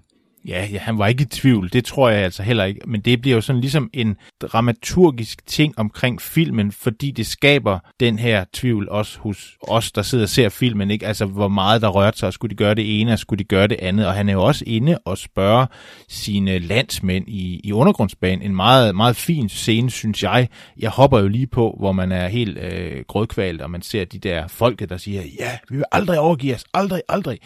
Ja, 0.49 0.67
ja, 0.71 0.77
han 0.77 0.97
var 0.97 1.07
ikke 1.07 1.21
i 1.21 1.25
tvivl. 1.25 1.69
Det 1.73 1.85
tror 1.85 2.09
jeg 2.09 2.23
altså 2.23 2.43
heller 2.43 2.63
ikke. 2.63 2.81
Men 2.87 3.01
det 3.01 3.21
bliver 3.21 3.35
jo 3.35 3.41
sådan 3.41 3.61
ligesom 3.61 3.89
en 3.93 4.17
dramaturgisk 4.41 5.47
ting 5.47 5.79
omkring 5.79 6.21
filmen, 6.21 6.71
fordi 6.71 7.11
det 7.11 7.27
skaber 7.27 7.79
den 7.99 8.19
her 8.19 8.45
tvivl 8.53 8.89
også 8.89 9.19
hos 9.19 9.57
os, 9.61 9.91
der 9.91 10.01
sidder 10.01 10.25
og 10.25 10.29
ser 10.29 10.49
filmen. 10.49 10.91
Ikke? 10.91 11.07
Altså, 11.07 11.25
hvor 11.25 11.47
meget 11.47 11.81
der 11.81 11.87
rørte 11.87 12.17
sig, 12.17 12.27
og 12.27 12.33
skulle 12.33 12.49
de 12.49 12.55
gøre 12.55 12.75
det 12.75 13.01
ene, 13.01 13.13
og 13.13 13.19
skulle 13.19 13.39
de 13.39 13.43
gøre 13.43 13.67
det 13.67 13.77
andet. 13.79 14.07
Og 14.07 14.13
han 14.13 14.29
er 14.29 14.33
jo 14.33 14.43
også 14.43 14.63
inde 14.67 14.97
og 15.05 15.17
spørger 15.17 15.65
sine 16.07 16.59
landsmænd 16.59 17.25
i, 17.27 17.61
i 17.63 17.71
undergrundsbanen. 17.71 18.41
En 18.41 18.55
meget, 18.55 18.95
meget 18.95 19.15
fin 19.15 19.49
scene, 19.49 19.91
synes 19.91 20.23
jeg. 20.23 20.47
Jeg 20.79 20.89
hopper 20.89 21.19
jo 21.19 21.27
lige 21.27 21.47
på, 21.47 21.75
hvor 21.79 21.91
man 21.91 22.11
er 22.11 22.27
helt 22.27 22.57
øh, 22.57 23.03
grødkvalt, 23.07 23.61
og 23.61 23.71
man 23.71 23.81
ser 23.81 24.05
de 24.05 24.19
der 24.19 24.47
folket, 24.47 24.89
der 24.89 24.97
siger, 24.97 25.21
ja, 25.39 25.57
vi 25.69 25.75
vil 25.75 25.85
aldrig 25.91 26.19
overgive 26.19 26.55
os. 26.55 26.63
Aldrig, 26.73 27.01
aldrig. 27.09 27.39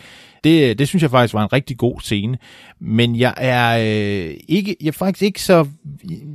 Det, 0.43 0.79
det 0.79 0.87
synes 0.87 1.01
jeg 1.03 1.11
faktisk 1.11 1.33
var 1.33 1.43
en 1.43 1.53
rigtig 1.53 1.77
god 1.77 2.01
scene. 2.01 2.37
Men 2.79 3.15
jeg 3.15 3.33
er 3.37 3.77
øh, 3.77 4.37
ikke, 4.47 4.75
jeg 4.81 4.87
er 4.87 4.91
faktisk 4.91 5.23
ikke 5.23 5.41
så, 5.41 5.67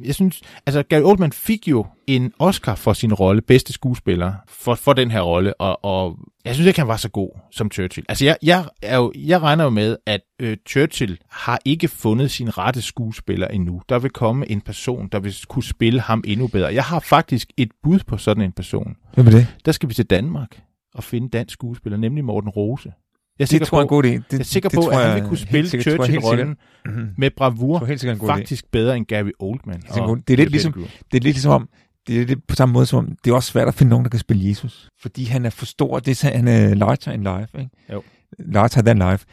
jeg 0.05 0.15
synes, 0.15 0.41
altså 0.67 0.83
Gary 0.83 1.03
Oldman 1.03 1.33
fik 1.33 1.69
jo 1.69 1.87
en 2.07 2.33
Oscar 2.39 2.75
for 2.75 2.93
sin 2.93 3.15
rolle, 3.15 3.43
bedste 3.43 3.73
skuespiller, 3.73 4.33
for, 4.49 4.75
for 4.75 4.93
den 4.93 5.11
her 5.11 5.21
rolle, 5.21 5.61
og, 5.61 5.85
og 5.85 6.19
jeg 6.45 6.55
synes 6.55 6.67
ikke, 6.67 6.81
han 6.81 6.89
var 6.89 6.97
så 6.97 7.09
god 7.09 7.31
som 7.51 7.71
Churchill. 7.71 8.07
Altså 8.09 8.25
jeg, 8.25 8.37
jeg, 8.43 8.65
er 8.83 8.97
jo, 8.97 9.13
jeg 9.17 9.43
regner 9.43 9.65
jo 9.65 9.71
med, 9.71 9.97
at 10.07 10.21
øh, 10.41 10.57
Churchill 10.69 11.19
har 11.31 11.61
ikke 11.65 11.89
fundet 11.89 12.31
sin 12.31 12.59
rette 12.59 12.83
skuespiller 12.83 13.47
endnu. 13.47 13.83
Der 13.89 13.99
vil 13.99 14.11
komme 14.11 14.51
en 14.51 14.61
person, 14.61 15.09
der 15.13 15.19
vil 15.21 15.37
kunne 15.49 15.63
spille 15.63 16.01
ham 16.01 16.25
endnu 16.27 16.47
bedre. 16.47 16.75
Jeg 16.75 16.85
har 16.85 17.01
faktisk 17.01 17.49
et 17.57 17.71
bud 17.83 17.99
på 18.07 18.17
sådan 18.17 18.43
en 18.43 18.53
person. 18.53 18.97
Hvad 19.15 19.25
med 19.25 19.33
det? 19.33 19.47
Der 19.65 19.73
skal 19.73 19.89
vi 19.89 19.95
til 19.95 20.05
Danmark 20.05 20.61
og 20.95 21.05
finde 21.05 21.29
dansk 21.29 21.53
skuespiller, 21.53 21.99
nemlig 21.99 22.25
Morten 22.25 22.51
Rose. 22.51 22.93
Jeg 23.39 23.45
er 23.45 23.47
Det 23.47 23.49
sikker 23.49 23.67
tror 23.67 23.79
jeg 23.79 23.81
er 23.81 23.83
en 23.83 23.89
på, 23.89 23.95
god 23.95 24.05
idé. 24.05 24.09
Det, 24.09 24.33
jeg 24.33 24.39
er 24.41 24.45
sikker 24.45 24.69
det 24.69 24.77
på, 24.77 24.83
tror 24.83 24.93
at 24.93 25.11
han 25.11 25.21
vil 25.21 25.29
kunne 25.29 25.39
spille 25.39 25.71
Churchill-rollen. 25.71 26.57
Mhm. 26.87 27.09
med 27.19 27.31
bravur 27.37 27.85
helt 27.85 28.03
god 28.03 28.29
idé. 28.29 28.33
faktisk 28.33 28.71
bedre 28.71 28.97
end 28.97 29.07
Gary 29.07 29.31
Oldman. 29.39 29.81
det 29.81 30.33
er 30.33 30.37
lidt 30.37 30.51
ligesom-. 30.51 30.73
Det 30.73 30.87
er 30.87 30.87
lidt 31.13 31.25
ligesom 31.25 31.53
om, 31.53 31.69
det 32.07 32.21
er 32.21 32.27
lidt 32.27 32.47
på 32.47 32.55
samme 32.55 32.73
måde 32.73 32.87
som 32.87 32.99
om, 32.99 33.17
det 33.25 33.31
er 33.31 33.35
også 33.35 33.51
svært 33.53 33.69
at 33.69 33.75
finde 33.75 33.91
nogen, 33.91 34.05
der 34.05 34.11
kan 34.11 34.21
spille 34.21 34.49
Jesus. 34.49 34.89
Fordi 35.01 35.25
han 35.25 35.45
er 35.47 35.51
for 35.51 35.67
stor. 35.67 35.99
Det 35.99 36.25
er 36.25 36.31
han 36.31 36.49
er 36.49 36.75
larger 36.75 37.13
in 37.13 37.23
life, 37.23 37.59
ikke? 37.59 37.71
Jo. 37.93 38.03
Larger 38.39 38.83
than 38.83 38.99
life. 39.13 39.27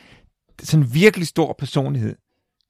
Det 0.57 0.61
er 0.61 0.65
sådan 0.65 0.85
en 0.85 0.93
virkelig 0.93 1.27
stor 1.27 1.55
personlighed 1.59 2.15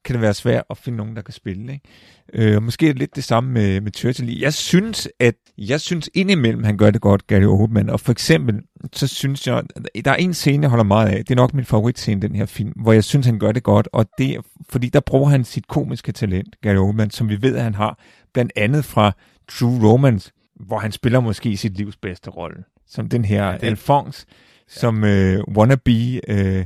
kan 0.06 0.14
det 0.14 0.22
være 0.22 0.34
svært 0.34 0.64
at 0.70 0.78
finde 0.78 0.96
nogen, 0.96 1.16
der 1.16 1.22
kan 1.22 1.34
spille. 1.34 1.72
Ikke? 1.72 2.54
Øh, 2.54 2.62
måske 2.62 2.88
er 2.88 2.92
det 2.92 2.98
lidt 2.98 3.16
det 3.16 3.24
samme 3.24 3.50
med, 3.52 3.80
med 3.80 3.92
Churchill. 3.96 4.38
Jeg 4.38 4.54
synes, 4.54 5.08
at 5.20 5.34
jeg 5.58 5.80
synes 5.80 6.10
indimellem, 6.14 6.64
han 6.64 6.76
gør 6.76 6.90
det 6.90 7.00
godt, 7.00 7.26
Gary 7.26 7.44
Oldman. 7.44 7.90
Og 7.90 8.00
for 8.00 8.12
eksempel, 8.12 8.60
så 8.92 9.06
synes 9.06 9.46
jeg, 9.46 9.62
der 10.04 10.10
er 10.10 10.14
en 10.16 10.34
scene, 10.34 10.62
jeg 10.62 10.70
holder 10.70 10.84
meget 10.84 11.08
af. 11.08 11.18
Det 11.24 11.30
er 11.30 11.36
nok 11.36 11.54
min 11.54 11.64
favoritscene, 11.64 12.20
den 12.22 12.34
her 12.36 12.46
film, 12.46 12.72
hvor 12.76 12.92
jeg 12.92 13.04
synes, 13.04 13.26
han 13.26 13.38
gør 13.38 13.52
det 13.52 13.62
godt. 13.62 13.88
Og 13.92 14.06
det 14.18 14.30
er, 14.30 14.40
fordi 14.68 14.88
der 14.88 15.00
bruger 15.00 15.28
han 15.28 15.44
sit 15.44 15.68
komiske 15.68 16.12
talent, 16.12 16.56
Gary 16.62 16.76
Oldman, 16.76 17.10
som 17.10 17.28
vi 17.28 17.42
ved, 17.42 17.56
at 17.56 17.62
han 17.62 17.74
har. 17.74 17.98
Blandt 18.34 18.52
andet 18.56 18.84
fra 18.84 19.12
True 19.48 19.88
Romance, 19.90 20.32
hvor 20.60 20.78
han 20.78 20.92
spiller 20.92 21.20
måske 21.20 21.56
sit 21.56 21.76
livs 21.76 21.96
bedste 21.96 22.30
rolle. 22.30 22.64
Som 22.88 23.08
den 23.08 23.24
her 23.24 23.46
ja, 23.46 23.52
det- 23.52 23.62
Alphonse, 23.66 24.26
som 24.68 25.04
øh, 25.04 25.40
wannabe... 25.56 26.20
Øh, 26.28 26.64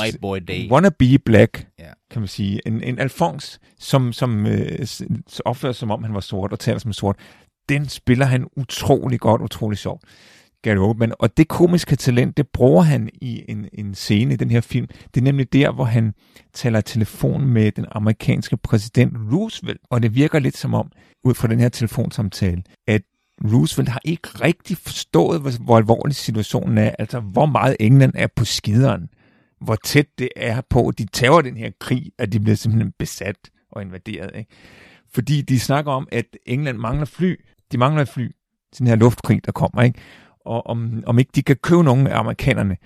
white 0.00 0.18
boy 0.20 0.38
day. 0.48 0.70
Wannabe 0.70 1.18
Black, 1.18 1.66
Ja. 1.78 1.84
kan 2.10 2.20
man 2.20 2.28
sige. 2.28 2.60
En, 2.66 2.82
en 2.82 2.98
Alphonse, 2.98 3.58
som, 3.78 4.12
som 4.12 4.46
øh, 4.46 4.86
opfører 5.44 5.72
som 5.72 5.90
om 5.90 6.04
han 6.04 6.14
var 6.14 6.20
sort 6.20 6.52
og 6.52 6.58
taler 6.58 6.78
som 6.78 6.92
sort. 6.92 7.16
Den 7.68 7.88
spiller 7.88 8.26
han 8.26 8.46
utrolig 8.56 9.20
godt, 9.20 9.42
utrolig 9.42 9.78
sjovt. 9.78 10.02
Gary 10.62 10.76
Oldman. 10.76 11.12
Og 11.18 11.36
det 11.36 11.48
komiske 11.48 11.96
talent, 11.96 12.36
det 12.36 12.48
bruger 12.48 12.82
han 12.82 13.10
i 13.14 13.44
en, 13.48 13.68
en 13.72 13.94
scene 13.94 14.34
i 14.34 14.36
den 14.36 14.50
her 14.50 14.60
film. 14.60 14.86
Det 14.86 15.20
er 15.20 15.24
nemlig 15.24 15.52
der, 15.52 15.72
hvor 15.72 15.84
han 15.84 16.14
taler 16.54 16.80
telefon 16.80 17.46
med 17.46 17.72
den 17.72 17.86
amerikanske 17.90 18.56
præsident 18.56 19.12
Roosevelt. 19.32 19.80
Og 19.90 20.02
det 20.02 20.14
virker 20.14 20.38
lidt 20.38 20.56
som 20.56 20.74
om, 20.74 20.90
ud 21.24 21.34
fra 21.34 21.48
den 21.48 21.60
her 21.60 21.68
telefonsamtale, 21.68 22.62
at 22.86 23.02
Roosevelt 23.44 23.88
har 23.88 24.00
ikke 24.04 24.28
rigtig 24.28 24.76
forstået, 24.76 25.40
hvor, 25.40 25.64
hvor 25.64 25.76
alvorlig 25.76 26.16
situationen 26.16 26.78
er. 26.78 26.90
Altså, 26.98 27.20
hvor 27.20 27.46
meget 27.46 27.76
England 27.80 28.12
er 28.14 28.26
på 28.36 28.44
skideren. 28.44 29.08
Hvor 29.60 29.76
tæt 29.84 30.06
det 30.18 30.28
er 30.36 30.60
på, 30.70 30.88
at 30.88 30.98
de 30.98 31.06
tager 31.12 31.40
den 31.40 31.56
her 31.56 31.70
krig, 31.80 32.12
at 32.18 32.32
de 32.32 32.40
bliver 32.40 32.56
simpelthen 32.56 32.92
besat 32.98 33.50
og 33.72 33.82
invaderet. 33.82 34.30
Ikke? 34.34 34.50
Fordi 35.14 35.42
de 35.42 35.60
snakker 35.60 35.92
om, 35.92 36.08
at 36.12 36.26
England 36.46 36.78
mangler 36.78 37.04
fly. 37.04 37.40
De 37.72 37.78
mangler 37.78 38.02
et 38.02 38.08
fly 38.08 38.30
til 38.72 38.78
den 38.78 38.86
her 38.86 38.96
luftkrig, 38.96 39.46
der 39.46 39.52
kommer. 39.52 39.82
Ikke? 39.82 39.98
Og 40.40 40.66
om, 40.66 41.02
om 41.06 41.18
ikke 41.18 41.30
de 41.34 41.42
kan 41.42 41.56
købe 41.56 41.82
nogen 41.84 42.06
af 42.06 42.18
amerikanerne. 42.18 42.76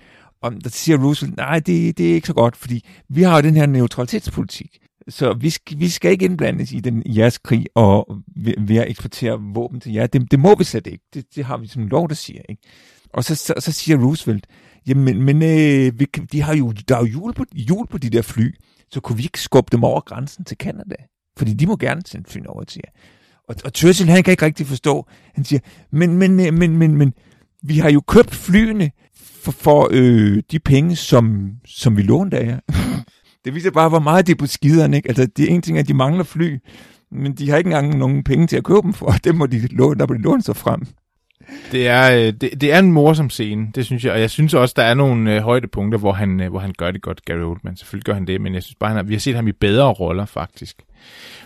Og 0.41 0.63
der 0.63 0.69
siger 0.69 0.97
Roosevelt, 0.97 1.37
nej, 1.37 1.59
det, 1.59 1.97
det 1.97 2.09
er 2.09 2.13
ikke 2.13 2.27
så 2.27 2.33
godt, 2.33 2.55
fordi 2.55 2.85
vi 3.09 3.21
har 3.21 3.35
jo 3.35 3.41
den 3.41 3.55
her 3.55 3.65
neutralitetspolitik. 3.65 4.80
Så 5.07 5.33
vi 5.33 5.49
skal, 5.49 5.79
vi 5.79 5.89
skal 5.89 6.11
ikke 6.11 6.25
indblandes 6.25 6.71
i 6.71 6.79
den 6.79 7.03
i 7.05 7.19
jeres 7.19 7.37
krig 7.37 7.65
og 7.75 8.17
ved, 8.35 8.53
ved 8.57 8.77
at 8.77 8.89
eksportere 8.89 9.39
våben 9.53 9.79
til 9.79 9.93
jer. 9.93 10.07
Det, 10.07 10.31
det 10.31 10.39
må 10.39 10.55
vi 10.55 10.63
slet 10.63 10.87
ikke. 10.87 11.03
Det, 11.13 11.25
det 11.35 11.45
har 11.45 11.57
vi 11.57 11.67
som 11.67 11.87
lov, 11.87 12.09
der 12.09 12.15
siger. 12.15 12.41
Ikke? 12.49 12.61
Og 13.13 13.23
så, 13.23 13.35
så, 13.35 13.53
så 13.59 13.71
siger 13.71 13.97
Roosevelt, 13.97 14.47
jamen, 14.87 15.23
men 15.23 15.43
øh, 15.43 15.99
vi, 15.99 16.05
de 16.31 16.41
har 16.41 16.55
jo, 16.55 16.71
der 16.87 16.95
er 16.95 16.99
jo 16.99 17.05
jul 17.05 17.33
på, 17.33 17.45
jul 17.53 17.87
på 17.87 17.97
de 17.97 18.09
der 18.09 18.21
fly, 18.21 18.55
så 18.91 18.99
kunne 18.99 19.17
vi 19.17 19.23
ikke 19.23 19.41
skubbe 19.41 19.69
dem 19.71 19.83
over 19.83 20.01
grænsen 20.01 20.45
til 20.45 20.57
Canada? 20.57 20.95
Fordi 21.37 21.53
de 21.53 21.67
må 21.67 21.75
gerne 21.75 22.01
sende 22.05 22.29
fly 22.29 22.41
over 22.45 22.63
til 22.63 22.81
jer. 22.85 22.91
Og, 23.49 23.55
og 23.65 23.71
Churchill, 23.75 24.09
han 24.09 24.23
kan 24.23 24.31
ikke 24.31 24.45
rigtig 24.45 24.67
forstå. 24.67 25.07
Han 25.33 25.43
siger, 25.43 25.59
men, 25.91 26.17
men, 26.17 26.39
øh, 26.39 26.53
men, 26.53 26.77
men, 26.77 26.97
men, 26.97 27.13
vi 27.63 27.77
har 27.77 27.89
jo 27.89 28.01
købt 28.01 28.35
flyene 28.35 28.91
for, 29.15 29.51
for 29.51 29.89
øh, 29.91 30.43
de 30.51 30.59
penge, 30.59 30.95
som, 30.95 31.51
som 31.65 31.97
vi 31.97 32.01
lånte 32.01 32.37
af 32.37 32.45
jer 32.45 32.59
det 33.45 33.55
viser 33.55 33.71
bare, 33.71 33.89
hvor 33.89 33.99
meget 33.99 34.27
de 34.27 34.31
er 34.31 34.35
på 34.35 34.47
skideren, 34.47 34.93
ikke? 34.93 35.09
Altså, 35.09 35.25
det 35.37 35.45
er 35.45 35.53
en 35.55 35.61
ting, 35.61 35.77
at 35.77 35.87
de 35.87 35.93
mangler 35.93 36.23
fly, 36.23 36.57
men 37.11 37.33
de 37.33 37.49
har 37.49 37.57
ikke 37.57 37.67
engang 37.67 37.97
nogen 37.97 38.23
penge 38.23 38.47
til 38.47 38.57
at 38.57 38.63
købe 38.63 38.81
dem 38.83 38.93
for. 38.93 39.11
Det 39.23 39.35
må 39.35 39.45
de 39.45 39.67
låne, 39.67 39.99
der 39.99 40.07
må 40.07 40.13
de 40.13 40.21
låne 40.21 40.41
sig 40.41 40.55
frem. 40.55 40.87
Det 41.71 41.87
er, 41.87 42.11
øh, 42.17 42.33
det, 42.41 42.61
det 42.61 42.73
er 42.73 42.79
en 42.79 42.91
morsom 42.91 43.29
scene, 43.29 43.67
det 43.75 43.85
synes 43.85 44.05
jeg. 44.05 44.13
Og 44.13 44.19
jeg 44.19 44.29
synes 44.29 44.53
også, 44.53 44.73
der 44.77 44.83
er 44.83 44.93
nogle 44.93 45.35
øh, 45.35 45.41
højdepunkter, 45.41 45.99
hvor 45.99 46.11
han, 46.11 46.41
øh, 46.41 46.49
hvor 46.49 46.59
han 46.59 46.73
gør 46.77 46.91
det 46.91 47.01
godt, 47.01 47.25
Gary 47.25 47.37
Oldman. 47.39 47.75
Selvfølgelig 47.77 48.05
gør 48.05 48.13
han 48.13 48.27
det, 48.27 48.41
men 48.41 48.53
jeg 48.53 48.63
synes 48.63 48.75
bare, 48.79 48.87
han 48.89 48.95
har, 48.95 49.03
vi 49.03 49.13
har 49.13 49.19
set 49.19 49.35
ham 49.35 49.47
i 49.47 49.51
bedre 49.51 49.87
roller, 49.87 50.25
faktisk. 50.25 50.81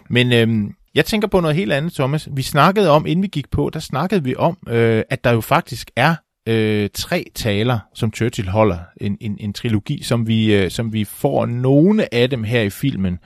Men 0.09 0.33
øh, 0.33 0.71
Jeg 0.95 1.05
tænker 1.05 1.27
på 1.27 1.39
noget 1.39 1.55
helt 1.55 1.73
andet, 1.73 1.93
Thomas. 1.93 2.29
Vi 2.31 2.41
snakkede 2.41 2.89
om, 2.89 3.05
inden 3.05 3.23
vi 3.23 3.27
gik 3.27 3.51
på, 3.51 3.69
der 3.73 3.79
snakkede 3.79 4.23
vi 4.23 4.35
om, 4.35 4.57
øh, 4.69 5.03
at 5.09 5.23
der 5.23 5.31
jo 5.31 5.41
faktisk 5.41 5.91
er 5.95 6.15
øh, 6.45 6.89
tre 6.93 7.25
taler, 7.35 7.79
som 7.93 8.13
Churchill 8.13 8.49
holder. 8.49 8.77
En, 9.01 9.17
en, 9.21 9.37
en 9.39 9.53
trilogi, 9.53 10.03
som 10.03 10.27
vi, 10.27 10.55
øh, 10.55 10.71
som 10.71 10.93
vi 10.93 11.03
får 11.03 11.45
nogle 11.45 12.13
af 12.13 12.29
dem 12.29 12.43
her 12.43 12.61
i 12.61 12.69
filmen 12.69 13.19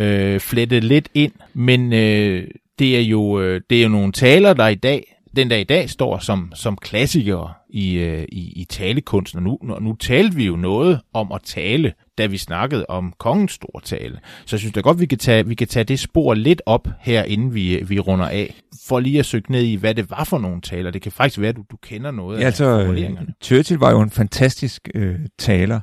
øh, 0.00 0.40
flettet 0.40 0.84
lidt 0.84 1.08
ind. 1.14 1.32
Men 1.54 1.92
øh, 1.92 2.48
det, 2.78 2.96
er 2.96 3.02
jo, 3.02 3.40
øh, 3.40 3.60
det 3.70 3.78
er 3.78 3.82
jo 3.82 3.88
nogle 3.88 4.12
taler, 4.12 4.52
der 4.52 4.68
i 4.68 4.74
dag 4.74 5.16
den 5.36 5.48
dag 5.48 5.60
i 5.60 5.64
dag 5.64 5.90
står 5.90 6.18
som, 6.18 6.52
som 6.54 6.76
klassikere 6.76 7.52
i, 7.70 7.94
øh, 7.94 8.24
i, 8.32 8.52
i 8.56 8.64
talekunsten. 8.64 9.38
Og 9.38 9.42
nu, 9.42 9.78
nu 9.80 9.94
talte 9.94 10.36
vi 10.36 10.46
jo 10.46 10.56
noget 10.56 11.00
om 11.12 11.32
at 11.32 11.40
tale, 11.44 11.92
da 12.18 12.26
vi 12.26 12.38
snakkede 12.38 12.86
om 12.88 13.14
kongens 13.18 13.52
store 13.52 13.80
tale. 13.84 14.18
Så 14.46 14.56
jeg 14.56 14.60
synes 14.60 14.72
da 14.72 14.80
godt, 14.80 15.00
vi 15.00 15.06
kan 15.06 15.18
tage, 15.18 15.46
vi 15.46 15.54
kan 15.54 15.68
tage 15.68 15.84
det 15.84 16.00
spor 16.00 16.34
lidt 16.34 16.62
op 16.66 16.88
her, 17.00 17.22
inden 17.22 17.54
vi, 17.54 17.82
vi 17.88 17.98
runder 17.98 18.28
af. 18.28 18.54
For 18.88 19.00
lige 19.00 19.18
at 19.18 19.26
søge 19.26 19.44
ned 19.48 19.62
i, 19.62 19.74
hvad 19.74 19.94
det 19.94 20.10
var 20.10 20.24
for 20.24 20.38
nogle 20.38 20.60
taler. 20.60 20.90
Det 20.90 21.02
kan 21.02 21.12
faktisk 21.12 21.40
være, 21.40 21.48
at 21.48 21.56
du, 21.56 21.64
du 21.70 21.76
kender 21.76 22.10
noget 22.10 22.38
ja, 22.38 22.42
af 22.42 22.46
altså. 22.46 22.96
Churchill 23.42 23.80
var 23.80 23.90
jo 23.90 24.00
en 24.00 24.10
fantastisk 24.10 24.88
øh, 24.94 25.18
taler. 25.38 25.80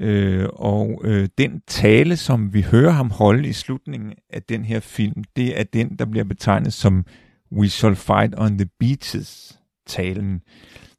Øh, 0.00 0.48
og 0.52 1.00
øh, 1.04 1.28
den 1.38 1.62
tale, 1.66 2.16
som 2.16 2.54
vi 2.54 2.62
hører 2.62 2.90
ham 2.90 3.10
holde 3.10 3.48
i 3.48 3.52
slutningen 3.52 4.12
af 4.30 4.42
den 4.42 4.64
her 4.64 4.80
film, 4.80 5.24
det 5.36 5.60
er 5.60 5.64
den, 5.64 5.96
der 5.98 6.04
bliver 6.04 6.24
betegnet 6.24 6.72
som 6.72 7.04
We 7.52 7.68
Shall 7.68 7.96
Fight 7.96 8.34
on 8.36 8.58
the 8.58 8.68
Beaches 8.80 9.58
talen. 9.86 10.40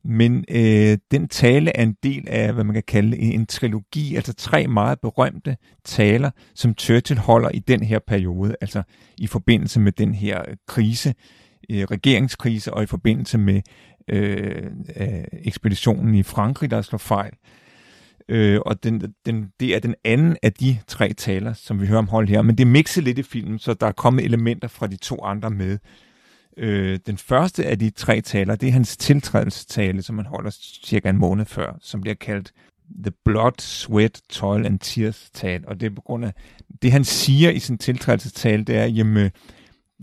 Men 0.03 0.45
øh, 0.49 0.97
den 1.11 1.27
tale 1.27 1.77
er 1.77 1.83
en 1.83 1.95
del 2.03 2.27
af, 2.27 2.53
hvad 2.53 2.63
man 2.63 2.73
kan 2.73 2.83
kalde 2.87 3.17
en, 3.17 3.31
en 3.31 3.45
trilogi, 3.45 4.15
altså 4.15 4.33
tre 4.33 4.67
meget 4.67 4.99
berømte 4.99 5.57
taler, 5.85 6.31
som 6.55 6.73
Churchill 6.79 7.19
holder 7.19 7.49
i 7.49 7.59
den 7.59 7.83
her 7.83 7.99
periode, 8.07 8.55
altså 8.61 8.83
i 9.17 9.27
forbindelse 9.27 9.79
med 9.79 9.91
den 9.91 10.13
her 10.13 10.41
krise, 10.67 11.13
øh, 11.69 11.83
regeringskrise, 11.83 12.73
og 12.73 12.83
i 12.83 12.85
forbindelse 12.85 13.37
med 13.37 13.61
øh, 14.07 14.65
øh, 14.97 15.23
ekspeditionen 15.33 16.15
i 16.15 16.23
Frankrig, 16.23 16.71
der 16.71 16.81
slår 16.81 16.97
fejl. 16.97 17.33
Øh, 18.29 18.59
og 18.65 18.83
den, 18.83 19.13
den, 19.25 19.51
det 19.59 19.75
er 19.75 19.79
den 19.79 19.95
anden 20.03 20.37
af 20.43 20.53
de 20.53 20.77
tre 20.87 21.13
taler, 21.13 21.53
som 21.53 21.81
vi 21.81 21.87
hører 21.87 21.99
om 21.99 22.07
hold 22.07 22.27
her. 22.27 22.41
Men 22.41 22.57
det 22.57 22.63
er 22.63 22.69
mixet 22.69 23.03
lidt 23.03 23.17
i 23.17 23.23
filmen, 23.23 23.59
så 23.59 23.73
der 23.73 23.87
er 23.87 23.91
kommet 23.91 24.25
elementer 24.25 24.67
fra 24.67 24.87
de 24.87 24.97
to 24.97 25.23
andre 25.23 25.49
med. 25.49 25.77
Øh, 26.57 26.99
den 27.05 27.17
første 27.17 27.65
af 27.65 27.79
de 27.79 27.89
tre 27.89 28.21
taler, 28.21 28.55
det 28.55 28.69
er 28.69 28.73
hans 28.73 28.97
tiltrædelsestale, 28.97 30.01
som 30.01 30.17
han 30.17 30.25
holder 30.25 30.51
cirka 30.85 31.09
en 31.09 31.17
måned 31.17 31.45
før, 31.45 31.77
som 31.81 32.01
bliver 32.01 32.15
kaldt 32.15 32.51
The 33.03 33.11
Blood, 33.25 33.51
Sweat, 33.59 34.21
Toil 34.29 34.65
and 34.65 34.79
Tears 34.79 35.29
tale. 35.33 35.67
Og 35.67 35.79
det 35.79 35.85
er 35.85 35.95
på 35.95 36.01
grund 36.01 36.25
af, 36.25 36.33
det 36.81 36.91
han 36.91 37.03
siger 37.03 37.49
i 37.49 37.59
sin 37.59 37.77
tiltrædelsestale, 37.77 38.63
det 38.63 38.75
er, 38.77 38.85
jamen, 38.85 39.31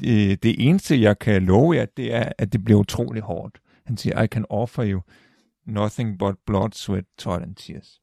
øh, 0.04 0.36
det 0.42 0.68
eneste, 0.68 1.00
jeg 1.00 1.18
kan 1.18 1.42
love 1.42 1.76
jer, 1.76 1.86
det 1.96 2.14
er, 2.14 2.32
at 2.38 2.52
det 2.52 2.64
bliver 2.64 2.80
utrolig 2.80 3.22
hårdt. 3.22 3.58
Han 3.86 3.96
siger, 3.96 4.22
I 4.22 4.26
can 4.26 4.44
offer 4.50 4.84
you 4.86 5.00
nothing 5.66 6.18
but 6.18 6.34
blood, 6.46 6.70
sweat, 6.72 7.04
toil 7.18 7.42
and 7.42 7.54
tears. 7.54 8.00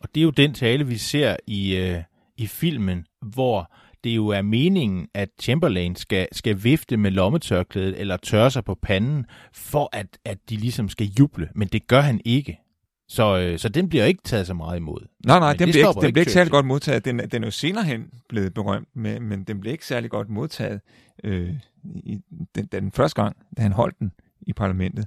Og 0.00 0.08
det 0.14 0.20
er 0.20 0.24
jo 0.24 0.30
den 0.30 0.54
tale, 0.54 0.86
vi 0.86 0.96
ser 0.96 1.36
i, 1.46 1.76
øh, 1.76 2.02
i 2.36 2.46
filmen, 2.46 3.06
hvor 3.22 3.72
det 4.04 4.16
jo 4.16 4.28
er 4.28 4.42
meningen, 4.42 5.08
at 5.14 5.28
Chamberlain 5.40 5.96
skal, 5.96 6.28
skal 6.32 6.64
vifte 6.64 6.96
med 6.96 7.10
lommetørklædet 7.10 8.00
eller 8.00 8.16
tørre 8.16 8.50
sig 8.50 8.64
på 8.64 8.74
panden, 8.82 9.26
for 9.52 9.88
at, 9.92 10.06
at 10.24 10.38
de 10.50 10.56
ligesom 10.56 10.88
skal 10.88 11.06
juble. 11.18 11.48
Men 11.54 11.68
det 11.68 11.86
gør 11.86 12.00
han 12.00 12.20
ikke. 12.24 12.60
Så, 13.08 13.38
øh, 13.38 13.58
så 13.58 13.68
den 13.68 13.88
bliver 13.88 14.04
ikke 14.04 14.22
taget 14.24 14.46
så 14.46 14.54
meget 14.54 14.76
imod. 14.76 15.00
Nej, 15.26 15.38
nej, 15.38 15.52
den 15.52 15.70
bliver, 15.70 15.88
ikke, 15.88 16.00
den 16.06 16.12
bliver 16.12 16.22
ikke 16.22 16.32
særlig 16.32 16.50
godt 16.50 16.66
modtaget. 16.66 17.04
Den, 17.04 17.18
den 17.18 17.42
er 17.42 17.46
jo 17.46 17.50
senere 17.50 17.84
hen 17.84 18.04
blevet 18.28 18.54
berømt, 18.54 18.88
men, 18.94 19.22
men 19.22 19.44
den 19.44 19.60
bliver 19.60 19.72
ikke 19.72 19.86
særlig 19.86 20.10
godt 20.10 20.28
modtaget 20.28 20.80
øh, 21.24 21.50
i, 21.84 22.18
den, 22.54 22.66
den 22.72 22.92
første 22.92 23.22
gang, 23.22 23.36
da 23.56 23.62
han 23.62 23.72
holdt 23.72 23.98
den 23.98 24.12
i 24.46 24.52
parlamentet. 24.52 25.06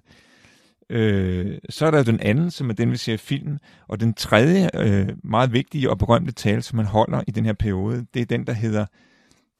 Øh, 0.90 1.58
så 1.70 1.86
er 1.86 1.92
der 1.92 2.04
den 2.04 2.20
anden, 2.20 2.52
som 2.52 2.70
er 2.70 2.74
den, 2.74 2.92
vi 2.92 2.98
ser 2.98 3.14
i 3.14 3.18
filmen, 3.18 3.60
og 3.88 4.00
den 4.00 4.14
tredje 4.14 4.70
øh, 4.76 5.08
meget 5.24 5.54
vigtige 5.54 5.90
og 5.90 5.98
berømte 5.98 6.32
tale, 6.32 6.62
som 6.62 6.76
man 6.76 6.86
holder 6.86 7.22
i 7.28 7.32
den 7.32 7.46
her 7.46 7.54
periode, 7.54 8.06
det 8.14 8.22
er 8.22 8.26
den, 8.26 8.48
der 8.48 8.54
hedder, 8.54 8.86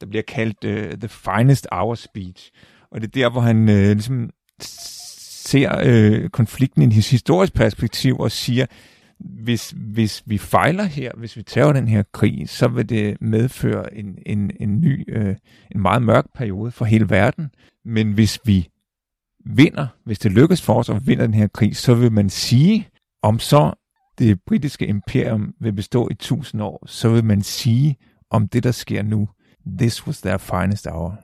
der 0.00 0.06
bliver 0.06 0.22
kaldt 0.22 0.64
øh, 0.64 0.92
The 0.98 1.08
Finest 1.08 1.66
Hour 1.72 1.94
Speech. 1.94 2.52
Og 2.90 3.00
det 3.00 3.06
er 3.06 3.20
der, 3.20 3.30
hvor 3.30 3.40
han 3.40 3.68
øh, 3.68 3.92
ligesom 3.92 4.30
ser 4.60 5.80
øh, 5.84 6.28
konflikten 6.28 6.82
i 6.82 6.86
et 6.98 7.06
historisk 7.06 7.54
perspektiv 7.54 8.18
og 8.18 8.30
siger, 8.30 8.66
hvis, 9.18 9.74
hvis 9.76 10.22
vi 10.26 10.38
fejler 10.38 10.84
her, 10.84 11.12
hvis 11.16 11.36
vi 11.36 11.42
tager 11.42 11.72
den 11.72 11.88
her 11.88 12.02
krig, 12.12 12.48
så 12.48 12.68
vil 12.68 12.88
det 12.88 13.16
medføre 13.20 13.94
en, 13.94 14.18
en, 14.26 14.50
en 14.60 14.80
ny, 14.80 15.04
øh, 15.08 15.36
en 15.74 15.80
meget 15.80 16.02
mørk 16.02 16.24
periode 16.34 16.70
for 16.70 16.84
hele 16.84 17.10
verden. 17.10 17.50
Men 17.84 18.12
hvis 18.12 18.40
vi 18.44 18.68
vinder, 19.56 19.86
hvis 20.04 20.18
det 20.18 20.32
lykkes 20.32 20.62
for 20.62 20.74
os 20.74 20.88
at 20.88 21.06
vinde 21.06 21.22
den 21.22 21.34
her 21.34 21.46
krig, 21.46 21.76
så 21.76 21.94
vil 21.94 22.12
man 22.12 22.30
sige, 22.30 22.88
om 23.22 23.38
så 23.38 23.72
det 24.18 24.40
britiske 24.46 24.86
imperium 24.86 25.54
vil 25.60 25.72
bestå 25.72 26.08
i 26.10 26.14
tusind 26.14 26.62
år, 26.62 26.84
så 26.86 27.08
vil 27.08 27.24
man 27.24 27.42
sige 27.42 27.96
om 28.30 28.48
det, 28.48 28.62
der 28.62 28.70
sker 28.70 29.02
nu, 29.02 29.28
this 29.78 30.06
was 30.06 30.20
their 30.20 30.36
finest 30.36 30.86
hour. 30.86 31.18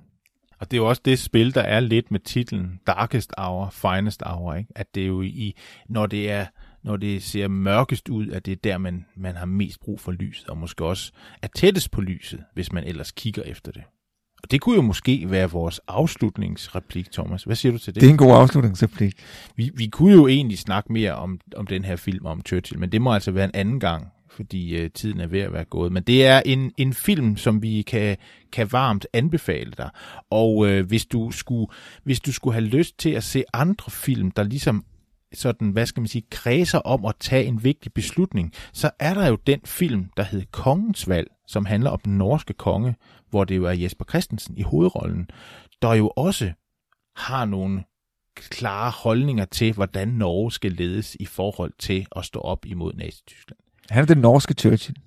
Og 0.61 0.71
det 0.71 0.77
er 0.77 0.81
jo 0.81 0.89
også 0.89 1.03
det 1.05 1.19
spil, 1.19 1.55
der 1.55 1.63
er 1.63 1.81
lidt 1.81 2.11
med 2.11 2.21
titlen 2.21 2.81
Darkest 2.87 3.33
Hour, 3.39 3.71
Finest 3.71 4.23
Hour. 4.27 4.55
Ikke? 4.55 4.73
At 4.77 4.95
det 4.95 5.03
er 5.03 5.07
jo 5.07 5.23
i, 5.23 5.57
når 5.89 6.07
det 6.07 6.31
er 6.31 6.47
når 6.85 6.97
det 6.97 7.23
ser 7.23 7.49
mørkest 7.49 8.09
ud, 8.09 8.29
at 8.29 8.47
det 8.47 8.53
er 8.53 8.57
der, 8.65 8.79
man, 8.79 9.07
man 9.17 9.37
har 9.37 9.47
mest 9.47 9.81
brug 9.81 10.01
for 10.01 10.13
lyset, 10.13 10.49
og 10.49 10.59
måske 10.59 10.85
også 10.85 11.13
er 11.43 11.49
tættest 11.57 11.91
på 11.91 12.01
lyset, 12.01 12.45
hvis 12.55 12.73
man 12.73 12.85
ellers 12.85 13.13
kigger 13.13 13.43
efter 13.43 13.73
det. 13.73 13.83
Og 14.45 14.51
det 14.51 14.61
kunne 14.61 14.77
jo 14.77 14.83
måske 14.83 15.31
være 15.31 15.51
vores 15.51 15.81
afslutningsreplik, 15.89 17.13
Thomas. 17.13 17.43
Hvad 17.43 17.57
siger 17.57 17.73
du 17.73 17.79
til 17.79 17.95
det? 17.95 18.01
Det 18.01 18.07
er 18.07 18.11
en 18.11 18.17
god 18.17 18.33
afslutningsreplik. 18.33 19.15
Vi, 19.57 19.71
vi 19.75 19.87
kunne 19.87 20.13
jo 20.13 20.27
egentlig 20.27 20.59
snakke 20.59 20.93
mere 20.93 21.13
om, 21.13 21.41
om 21.57 21.67
den 21.67 21.85
her 21.85 21.97
film 21.97 22.27
om 22.27 22.43
Churchill, 22.47 22.81
men 22.81 22.93
det 22.93 23.03
må 23.03 23.15
altså 23.15 23.31
være 23.31 23.45
en 23.45 23.51
anden 23.55 23.81
gang, 23.81 24.07
fordi 24.31 24.77
øh, 24.77 24.91
tiden 24.91 25.21
er 25.21 25.27
ved 25.27 25.41
at 25.41 25.53
være 25.53 25.65
gået. 25.65 25.93
Men 25.93 26.03
det 26.03 26.27
er 26.27 26.43
en, 26.47 26.73
en 26.77 26.95
film, 26.95 27.37
som 27.37 27.63
vi 27.63 27.83
kan, 27.83 28.17
kan 28.53 28.73
varmt 28.73 29.07
anbefale 29.13 29.73
dig. 29.79 29.91
Og 30.31 30.69
øh, 30.69 30.87
hvis, 30.87 31.07
du 31.07 31.31
skulle, 31.31 31.67
hvis 32.03 32.21
du 32.21 32.33
skulle 32.33 32.55
have 32.55 32.67
lyst 32.67 32.99
til 32.99 33.11
at 33.11 33.25
se 33.25 33.45
andre 33.53 33.91
film, 33.91 34.31
der 34.31 34.43
ligesom 34.43 34.85
sådan, 35.33 35.71
hvad 35.71 35.87
skal 35.87 36.01
man 36.01 36.09
sige, 36.09 36.25
kredser 36.31 36.79
om 36.79 37.05
at 37.05 37.15
tage 37.21 37.45
en 37.45 37.65
vigtig 37.65 37.93
beslutning, 37.93 38.53
så 38.73 38.91
er 38.99 39.15
der 39.15 39.29
jo 39.29 39.39
den 39.47 39.61
film, 39.65 40.07
der 40.17 40.23
hedder 40.23 40.47
Kongens 40.51 41.09
Valg, 41.09 41.29
som 41.47 41.65
handler 41.65 41.91
om 41.91 42.01
den 42.05 42.19
norske 42.19 42.53
konge, 42.53 42.95
hvor 43.31 43.45
det 43.45 43.57
jo 43.57 43.65
er 43.65 43.73
Jesper 43.73 44.05
Christensen 44.05 44.57
i 44.57 44.63
hovedrollen, 44.63 45.31
der 45.83 45.95
jo 45.95 46.09
også 46.17 46.53
har 47.17 47.45
nogle 47.45 47.85
klare 48.37 48.91
holdninger 48.91 49.45
til, 49.45 49.73
hvordan 49.73 50.09
Norge 50.09 50.53
skal 50.53 50.73
ledes 50.73 51.17
i 51.21 51.25
forhold 51.27 51.73
til 51.79 52.07
at 52.17 52.25
stå 52.25 52.41
op 52.41 52.67
imod 52.67 52.93
Nazi-Tyskland. 52.95 53.59
Han 53.91 54.03
er 54.03 54.07
den 54.07 54.19
norske 54.19 54.55
Churchill. 54.55 54.99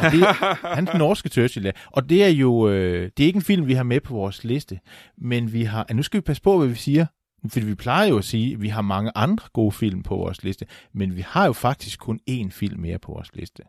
Og 0.00 0.12
det, 0.12 0.26
han 0.76 0.86
er 0.86 0.90
den 0.92 0.98
norske 0.98 1.28
Churchill, 1.28 1.66
ja. 1.66 1.72
Og 1.86 2.08
det 2.08 2.24
er 2.24 2.28
jo 2.28 2.68
øh, 2.68 3.10
det 3.16 3.22
er 3.22 3.26
ikke 3.26 3.36
en 3.36 3.42
film, 3.42 3.66
vi 3.66 3.74
har 3.74 3.82
med 3.82 4.00
på 4.00 4.14
vores 4.14 4.44
liste, 4.44 4.80
men 5.18 5.52
vi 5.52 5.62
har, 5.62 5.86
nu 5.92 6.02
skal 6.02 6.18
vi 6.18 6.22
passe 6.22 6.42
på, 6.42 6.58
hvad 6.58 6.68
vi 6.68 6.74
siger, 6.74 7.06
fordi 7.48 7.66
vi 7.66 7.74
plejer 7.74 8.08
jo 8.08 8.18
at 8.18 8.24
sige, 8.24 8.52
at 8.52 8.62
vi 8.62 8.68
har 8.68 8.82
mange 8.82 9.12
andre 9.14 9.48
gode 9.52 9.72
film 9.72 10.02
på 10.02 10.16
vores 10.16 10.42
liste, 10.42 10.66
men 10.92 11.16
vi 11.16 11.24
har 11.26 11.46
jo 11.46 11.52
faktisk 11.52 12.00
kun 12.00 12.20
én 12.30 12.50
film 12.50 12.80
mere 12.80 12.98
på 12.98 13.12
vores 13.12 13.34
liste. 13.34 13.62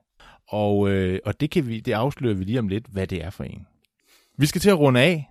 Og, 0.54 0.90
øh, 0.90 1.20
og 1.26 1.40
det, 1.40 1.52
kan 1.52 1.68
vi, 1.68 1.80
det 1.80 1.92
afslører 1.92 2.34
vi 2.34 2.44
lige 2.44 2.60
om 2.60 2.68
lidt, 2.68 2.88
hvad 2.88 3.08
det 3.08 3.24
er 3.24 3.30
for 3.30 3.44
en. 3.44 3.68
Vi 4.38 4.46
skal 4.46 4.62
til 4.62 4.70
at 4.70 4.80
runde 4.80 5.02
af. 5.02 5.30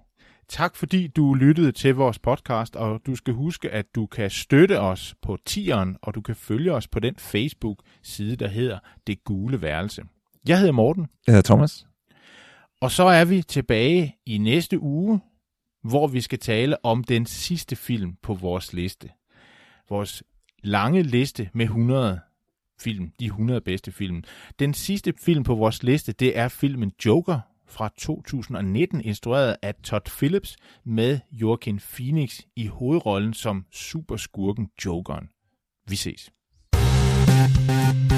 Tak 0.49 0.77
fordi 0.77 1.07
du 1.07 1.35
lyttede 1.35 1.73
til 1.73 1.95
vores 1.95 2.19
podcast, 2.19 2.77
og 2.77 3.01
du 3.07 3.17
skal 3.17 3.35
huske, 3.35 3.71
at 3.71 3.95
du 3.95 4.07
kan 4.07 4.31
støtte 4.31 4.81
os 4.81 5.15
på 5.23 5.39
tieren, 5.45 5.97
og 6.03 6.15
du 6.15 6.21
kan 6.21 6.37
følge 6.37 6.73
os 6.73 6.89
på 6.89 7.01
den 7.01 7.15
Facebook-side, 7.19 8.37
der 8.37 8.49
hedder 8.49 8.79
Det 9.07 9.25
Gule 9.25 9.63
Værelse. 9.63 10.03
Jeg 10.49 10.59
hedder 10.59 10.73
Morten. 10.73 11.07
Jeg 11.27 11.33
hedder 11.33 11.55
Thomas. 11.55 11.87
Og 12.81 12.91
så 12.91 13.05
er 13.05 13.25
vi 13.25 13.43
tilbage 13.43 14.17
i 14.27 14.39
næste 14.39 14.81
uge, 14.81 15.21
hvor 15.85 16.07
vi 16.07 16.21
skal 16.21 16.39
tale 16.39 16.85
om 16.85 17.05
den 17.05 17.27
sidste 17.27 17.77
film 17.77 18.17
på 18.23 18.35
vores 18.35 18.73
liste. 18.73 19.09
Vores 19.89 20.23
lange 20.63 21.03
liste 21.03 21.51
med 21.55 21.65
100 21.65 22.21
film, 22.83 23.13
de 23.21 23.25
100 23.25 23.61
bedste 23.61 23.93
film. 23.93 24.23
Den 24.59 24.75
sidste 24.75 25.13
film 25.21 25.45
på 25.45 25.55
vores 25.55 25.83
liste, 25.83 26.13
det 26.13 26.39
er 26.39 26.49
filmen 26.49 26.93
Joker 27.07 27.41
fra 27.67 27.91
2019, 27.99 29.01
instrueret 29.01 29.57
af 29.63 29.75
Todd 29.75 30.11
Phillips 30.19 30.57
med 30.85 31.19
Joaquin 31.33 31.81
Phoenix 31.93 32.41
i 32.57 32.67
hovedrollen 32.67 33.35
som 33.35 33.65
superskurken 33.73 34.69
Jokeren. 34.85 35.29
Vi 35.89 35.97
ses. 35.97 36.31
thank 37.67 38.11
you 38.11 38.12